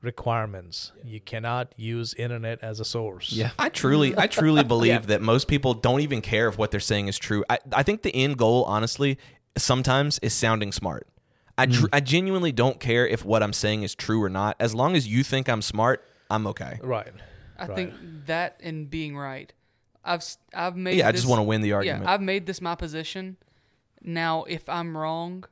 requirements. 0.02 0.92
You 1.04 1.20
cannot 1.20 1.74
use 1.76 2.14
internet 2.14 2.60
as 2.64 2.80
a 2.80 2.86
source. 2.86 3.32
Yeah. 3.32 3.52
I 3.60 3.70
truly, 3.70 4.18
I 4.18 4.28
truly 4.40 4.64
believe 4.64 5.08
that 5.08 5.22
most 5.22 5.48
people 5.48 5.74
don't 5.74 6.02
even 6.02 6.22
care 6.22 6.48
if 6.48 6.58
what 6.58 6.72
they're 6.72 6.80
saying 6.80 7.08
is 7.08 7.18
true. 7.18 7.44
I, 7.50 7.60
I 7.74 7.84
think 7.84 8.02
the 8.04 8.16
end 8.16 8.38
goal, 8.38 8.64
honestly, 8.66 9.18
sometimes 9.58 10.20
is 10.20 10.34
sounding 10.34 10.72
smart. 10.72 11.08
I, 11.58 11.66
tr- 11.66 11.88
mm. 11.88 11.90
I 11.92 12.00
genuinely 12.00 12.54
don't 12.54 12.80
care 12.80 13.06
if 13.06 13.26
what 13.26 13.44
I'm 13.44 13.52
saying 13.54 13.84
is 13.84 13.94
true 13.94 14.24
or 14.24 14.30
not. 14.30 14.56
As 14.60 14.74
long 14.74 14.96
as 14.96 15.08
you 15.08 15.24
think 15.24 15.50
I'm 15.50 15.62
smart, 15.62 16.06
I'm 16.30 16.48
okay. 16.48 16.80
Right. 16.82 17.12
I 17.58 17.66
Right. 17.66 17.76
think 17.76 17.94
that 18.28 18.58
and 18.64 18.90
being 18.90 19.18
right. 19.18 19.52
I've 20.06 20.22
s- 20.22 20.38
I've 20.54 20.78
made 20.78 20.98
Yeah, 20.98 21.10
I 21.10 21.12
just 21.12 21.28
want 21.28 21.40
to 21.40 21.44
win 21.44 21.60
the 21.60 21.74
argument. 21.74 22.06
Yeah, 22.06 22.12
I've 22.14 22.22
made 22.22 22.46
this 22.46 22.62
my 22.62 22.76
position. 22.76 23.36
Now, 24.02 24.46
if 24.46 24.70
I'm 24.70 24.96
wrong, 24.96 25.44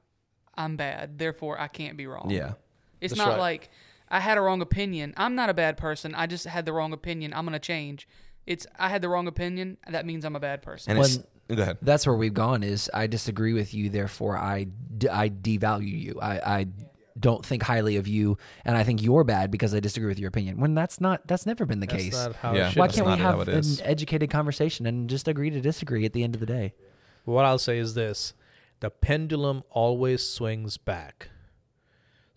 I'm 0.55 0.77
bad. 0.77 1.17
Therefore, 1.19 1.60
I 1.60 1.67
can't 1.67 1.97
be 1.97 2.07
wrong. 2.07 2.29
Yeah. 2.29 2.53
It's 3.01 3.12
That's 3.12 3.17
not 3.17 3.29
right. 3.31 3.39
like 3.39 3.69
I 4.10 4.20
had 4.22 4.38
a 4.38 4.41
wrong 4.41 4.62
opinion. 4.62 5.13
I'm 5.17 5.36
not 5.36 5.50
a 5.50 5.54
bad 5.54 5.78
person. 5.78 6.15
I 6.15 6.28
just 6.28 6.46
had 6.46 6.65
the 6.65 6.74
wrong 6.74 6.93
opinion. 6.93 7.34
I'm 7.34 7.46
gonna 7.46 7.60
change. 7.60 8.08
It's 8.46 8.65
I 8.80 8.89
had 8.89 9.02
the 9.02 9.10
wrong 9.10 9.28
opinion. 9.28 9.78
That 9.89 10.06
means 10.06 10.24
I'm 10.26 10.36
a 10.36 10.39
bad 10.39 10.62
person. 10.62 10.91
And 10.96 11.00
it's, 11.06 11.17
go 11.50 11.62
ahead. 11.62 11.78
That's 11.82 12.08
where 12.08 12.15
we've 12.15 12.34
gone. 12.34 12.63
Is 12.63 12.89
I 12.93 13.08
disagree 13.08 13.54
with 13.54 13.74
you, 13.74 13.89
therefore 13.89 14.38
I, 14.38 14.67
d- 14.98 15.10
I 15.10 15.30
devalue 15.30 16.00
you. 16.02 16.20
I, 16.22 16.60
I 16.60 16.67
don't 17.20 17.43
think 17.46 17.63
highly 17.63 17.98
of 17.98 18.08
you, 18.08 18.38
and 18.63 18.78
I 18.78 18.84
think 18.84 19.02
you're 19.02 19.24
bad 19.24 19.50
because 19.52 19.74
I 19.74 19.80
disagree 19.82 20.08
with 20.08 20.20
your 20.20 20.30
opinion. 20.30 20.60
When 20.60 20.76
that's 20.76 21.02
not 21.02 21.28
that's 21.28 21.46
never 21.46 21.65
been 21.65 21.80
the 21.82 21.88
That's 21.88 22.04
case. 22.04 22.13
not 22.13 22.36
how 22.36 22.54
Yeah. 22.54 22.70
it 22.70 22.78
Why 22.78 22.88
be. 22.88 22.93
can't 22.93 23.06
we 23.08 23.12
not 23.13 23.20
how 23.20 23.39
have 23.39 23.48
an 23.50 23.56
is. 23.56 23.82
educated 23.84 24.30
conversation 24.30 24.86
and 24.86 25.10
just 25.10 25.28
agree 25.28 25.50
to 25.50 25.60
disagree 25.60 26.06
at 26.06 26.13
the 26.13 26.24
end 26.24 26.36
of 26.36 26.39
the 26.39 26.46
day? 26.46 26.74
What 27.26 27.43
I'll 27.43 27.58
say 27.60 27.78
is 27.80 27.93
this 27.96 28.34
the 28.80 28.89
pendulum 28.91 29.63
always 29.72 30.24
swings 30.26 30.78
back. 30.78 31.30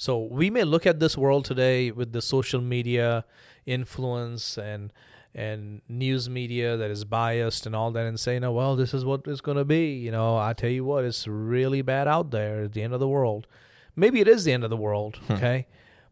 So 0.01 0.17
we 0.19 0.49
may 0.49 0.65
look 0.65 0.87
at 0.87 0.99
this 0.99 1.15
world 1.19 1.45
today 1.45 1.91
with 1.91 2.13
the 2.13 2.23
social 2.23 2.63
media 2.63 3.27
influence 3.67 4.57
and 4.57 4.95
and 5.35 5.83
news 5.91 6.27
media 6.27 6.79
that 6.79 6.91
is 6.91 7.05
biased 7.05 7.67
and 7.67 7.77
all 7.77 7.91
that 7.91 8.07
and 8.07 8.19
say, 8.19 8.39
no, 8.39 8.51
well, 8.51 8.77
this 8.77 8.95
is 8.95 9.05
what 9.05 9.27
it's 9.27 9.43
going 9.43 9.59
to 9.59 9.65
be. 9.67 9.93
You 9.93 10.11
know, 10.11 10.39
I 10.39 10.55
tell 10.55 10.71
you 10.71 10.87
what, 10.87 11.05
it's 11.05 11.29
really 11.29 11.83
bad 11.83 12.09
out 12.09 12.31
there 12.31 12.63
at 12.63 12.73
the 12.73 12.81
end 12.83 12.95
of 12.95 13.01
the 13.01 13.07
world. 13.07 13.47
Maybe 13.95 14.23
it 14.23 14.27
is 14.27 14.45
the 14.45 14.53
end 14.53 14.65
of 14.65 14.71
the 14.71 14.77
world, 14.79 15.19
okay? 15.31 15.67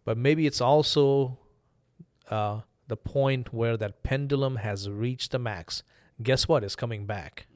But 0.05 0.19
maybe 0.19 0.47
it's 0.47 0.61
also 0.61 1.39
uh, 2.31 2.61
the 2.89 2.97
point 2.99 3.55
where 3.55 3.79
that 3.79 4.03
pendulum 4.03 4.57
has 4.57 4.91
reached 4.91 5.33
the 5.33 5.39
max. 5.39 5.83
Guess 6.23 6.47
what? 6.47 6.63
It's 6.63 6.77
coming 6.77 7.07
back. 7.07 7.47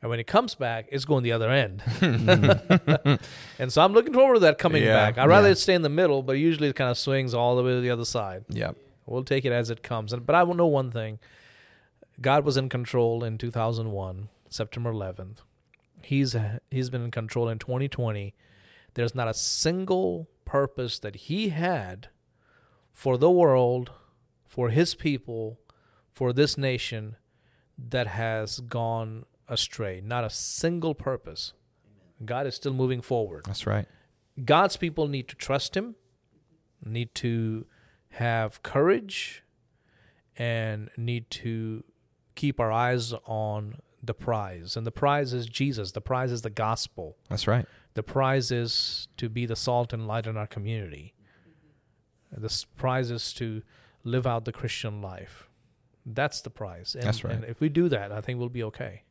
And 0.00 0.10
when 0.10 0.20
it 0.20 0.26
comes 0.28 0.54
back, 0.54 0.86
it's 0.92 1.04
going 1.04 1.24
the 1.24 1.32
other 1.32 1.50
end. 1.50 1.82
and 3.58 3.72
so 3.72 3.82
I'm 3.82 3.92
looking 3.92 4.14
forward 4.14 4.34
to 4.34 4.40
that 4.40 4.58
coming 4.58 4.82
Yeah, 4.84 4.94
back. 4.94 5.18
I'd 5.18 5.28
rather 5.28 5.48
yeah. 5.48 5.52
it 5.52 5.58
stay 5.58 5.74
in 5.74 5.82
the 5.82 5.88
middle, 5.88 6.22
but 6.22 6.34
usually 6.34 6.68
it 6.68 6.76
kind 6.76 6.90
of 6.90 6.96
swings 6.98 7.34
all 7.34 7.56
the 7.56 7.62
way 7.64 7.72
to 7.72 7.80
the 7.80 7.90
other 7.90 8.04
side. 8.04 8.44
Yeah. 8.48 8.72
We'll 9.06 9.24
take 9.24 9.44
it 9.44 9.52
as 9.52 9.70
it 9.70 9.82
comes. 9.82 10.12
And 10.12 10.24
but 10.24 10.34
I 10.36 10.42
will 10.44 10.54
know 10.54 10.66
one 10.66 10.90
thing. 10.92 11.18
God 12.20 12.44
was 12.44 12.56
in 12.56 12.68
control 12.68 13.24
in 13.24 13.38
2001, 13.38 14.28
September 14.48 14.92
11th. 14.92 15.38
He's 16.02 16.36
he's 16.70 16.90
been 16.90 17.04
in 17.04 17.10
control 17.10 17.48
in 17.48 17.58
2020. 17.58 18.34
There's 18.94 19.14
not 19.14 19.28
a 19.28 19.34
single 19.34 20.28
purpose 20.44 20.98
that 21.00 21.16
he 21.16 21.48
had 21.50 22.08
for 22.92 23.16
the 23.16 23.30
world, 23.30 23.90
for 24.46 24.70
his 24.70 24.94
people, 24.94 25.58
for 26.10 26.32
this 26.32 26.56
nation 26.58 27.16
that 27.76 28.08
has 28.08 28.60
gone 28.60 29.24
astray. 29.48 30.00
Not 30.04 30.24
a 30.24 30.30
single 30.30 30.94
purpose. 30.94 31.52
God 32.24 32.46
is 32.46 32.54
still 32.54 32.72
moving 32.72 33.00
forward. 33.00 33.44
That's 33.46 33.66
right. 33.66 33.86
God's 34.44 34.76
people 34.76 35.08
need 35.08 35.28
to 35.28 35.36
trust 35.36 35.76
Him, 35.76 35.96
need 36.84 37.14
to 37.16 37.66
have 38.10 38.62
courage, 38.62 39.42
and 40.36 40.90
need 40.96 41.30
to 41.30 41.84
keep 42.34 42.60
our 42.60 42.70
eyes 42.70 43.12
on 43.26 43.76
the 44.02 44.14
prize. 44.14 44.76
And 44.76 44.86
the 44.86 44.92
prize 44.92 45.32
is 45.32 45.46
Jesus, 45.46 45.92
the 45.92 46.00
prize 46.00 46.30
is 46.30 46.42
the 46.42 46.50
gospel. 46.50 47.16
That's 47.28 47.46
right. 47.46 47.66
The 47.94 48.02
prize 48.02 48.52
is 48.52 49.08
to 49.16 49.28
be 49.28 49.44
the 49.44 49.56
salt 49.56 49.92
and 49.92 50.06
light 50.06 50.26
in 50.26 50.36
our 50.36 50.46
community. 50.46 51.14
The 52.30 52.64
prize 52.76 53.10
is 53.10 53.32
to 53.34 53.62
live 54.04 54.26
out 54.26 54.44
the 54.44 54.52
Christian 54.52 55.02
life. 55.02 55.48
That's 56.06 56.40
the 56.40 56.50
prize. 56.50 56.94
And, 56.94 57.04
That's 57.04 57.24
right. 57.24 57.34
And 57.34 57.44
if 57.44 57.60
we 57.60 57.68
do 57.68 57.88
that, 57.88 58.12
I 58.12 58.20
think 58.20 58.38
we'll 58.38 58.48
be 58.48 58.62
okay. 58.64 59.02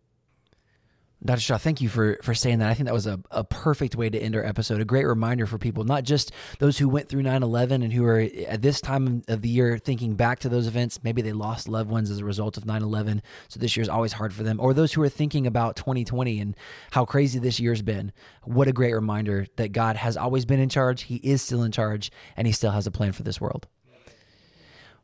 Dr. 1.27 1.41
Shah, 1.41 1.57
thank 1.57 1.81
you 1.81 1.89
for 1.89 2.17
for 2.23 2.33
saying 2.33 2.59
that. 2.59 2.69
I 2.69 2.73
think 2.73 2.85
that 2.85 2.93
was 2.93 3.05
a, 3.05 3.19
a 3.31 3.43
perfect 3.43 3.97
way 3.97 4.09
to 4.09 4.17
end 4.17 4.33
our 4.37 4.45
episode. 4.45 4.79
A 4.79 4.85
great 4.85 5.05
reminder 5.05 5.45
for 5.45 5.57
people, 5.57 5.83
not 5.83 6.05
just 6.05 6.31
those 6.59 6.77
who 6.77 6.87
went 6.87 7.09
through 7.09 7.23
9 7.23 7.43
11 7.43 7.83
and 7.83 7.91
who 7.91 8.05
are 8.05 8.21
at 8.47 8.61
this 8.61 8.79
time 8.79 9.23
of 9.27 9.41
the 9.41 9.49
year 9.49 9.77
thinking 9.77 10.15
back 10.15 10.39
to 10.39 10.49
those 10.49 10.67
events. 10.67 11.03
Maybe 11.03 11.21
they 11.21 11.33
lost 11.33 11.67
loved 11.67 11.89
ones 11.89 12.09
as 12.09 12.19
a 12.19 12.25
result 12.25 12.55
of 12.55 12.65
9 12.65 12.81
11. 12.81 13.21
So 13.49 13.59
this 13.59 13.75
year 13.75 13.81
is 13.81 13.89
always 13.89 14.13
hard 14.13 14.33
for 14.33 14.43
them. 14.43 14.57
Or 14.61 14.73
those 14.73 14.93
who 14.93 15.01
are 15.01 15.09
thinking 15.09 15.45
about 15.45 15.75
2020 15.75 16.39
and 16.39 16.55
how 16.91 17.03
crazy 17.03 17.39
this 17.39 17.59
year's 17.59 17.81
been. 17.81 18.13
What 18.45 18.69
a 18.69 18.73
great 18.73 18.93
reminder 18.93 19.47
that 19.57 19.73
God 19.73 19.97
has 19.97 20.15
always 20.15 20.45
been 20.45 20.61
in 20.61 20.69
charge. 20.69 21.03
He 21.03 21.17
is 21.17 21.41
still 21.41 21.63
in 21.63 21.73
charge 21.73 22.09
and 22.37 22.47
He 22.47 22.53
still 22.53 22.71
has 22.71 22.87
a 22.87 22.91
plan 22.91 23.11
for 23.11 23.23
this 23.23 23.41
world. 23.41 23.67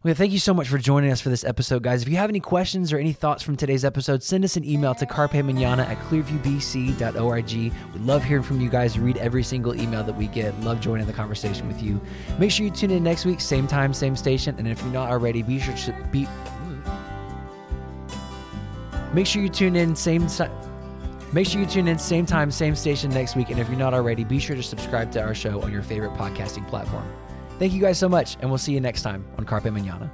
Well, 0.03 0.13
thank 0.13 0.33
you 0.33 0.39
so 0.39 0.53
much 0.53 0.67
for 0.67 0.77
joining 0.77 1.13
us 1.13 1.21
for 1.21 1.29
this 1.29 1.45
episode, 1.45 1.81
guys. 1.81 2.01
If 2.01 2.09
you 2.09 2.17
have 2.17 2.29
any 2.29 2.41
questions 2.41 2.91
or 2.91 2.97
any 2.97 3.13
thoughts 3.13 3.41
from 3.41 3.55
today's 3.55 3.85
episode, 3.85 4.21
send 4.21 4.43
us 4.43 4.57
an 4.57 4.65
email 4.65 4.93
to 4.95 5.05
carpemanana 5.05 5.87
at 5.87 5.97
clearviewbc.org. 6.09 7.53
We 7.53 7.99
love 7.99 8.21
hearing 8.21 8.43
from 8.43 8.59
you 8.59 8.69
guys. 8.69 8.99
Read 8.99 9.15
every 9.15 9.43
single 9.43 9.73
email 9.79 10.03
that 10.03 10.17
we 10.17 10.27
get. 10.27 10.59
Love 10.59 10.81
joining 10.81 11.07
the 11.07 11.13
conversation 11.13 11.69
with 11.69 11.81
you. 11.81 12.01
Make 12.37 12.51
sure 12.51 12.65
you 12.65 12.71
tune 12.71 12.91
in 12.91 13.01
next 13.01 13.23
week, 13.23 13.39
same 13.39 13.65
time, 13.65 13.93
same 13.93 14.17
station. 14.17 14.55
And 14.57 14.67
if 14.67 14.81
you're 14.81 14.91
not 14.91 15.09
already, 15.09 15.41
be 15.41 15.57
sure 15.57 15.73
to 15.73 15.93
be. 16.11 16.27
Make 19.13 19.25
sure 19.25 19.41
you 19.41 19.47
tune 19.47 19.77
in 19.77 19.95
same 19.95 20.27
Make 21.31 21.47
sure 21.47 21.61
you 21.61 21.67
tune 21.67 21.87
in 21.87 21.97
same 21.97 22.25
time, 22.25 22.51
same 22.51 22.75
station 22.75 23.09
next 23.11 23.37
week. 23.37 23.51
And 23.51 23.59
if 23.59 23.69
you're 23.69 23.79
not 23.79 23.93
already, 23.93 24.25
be 24.25 24.39
sure 24.39 24.57
to 24.57 24.63
subscribe 24.63 25.13
to 25.13 25.21
our 25.21 25.33
show 25.33 25.61
on 25.61 25.71
your 25.71 25.81
favorite 25.81 26.11
podcasting 26.15 26.67
platform. 26.67 27.07
Thank 27.59 27.73
you 27.73 27.81
guys 27.81 27.97
so 27.97 28.09
much, 28.09 28.37
and 28.41 28.49
we'll 28.49 28.57
see 28.57 28.73
you 28.73 28.81
next 28.81 29.03
time 29.03 29.25
on 29.37 29.45
Carpe 29.45 29.65
Manana. 29.65 30.11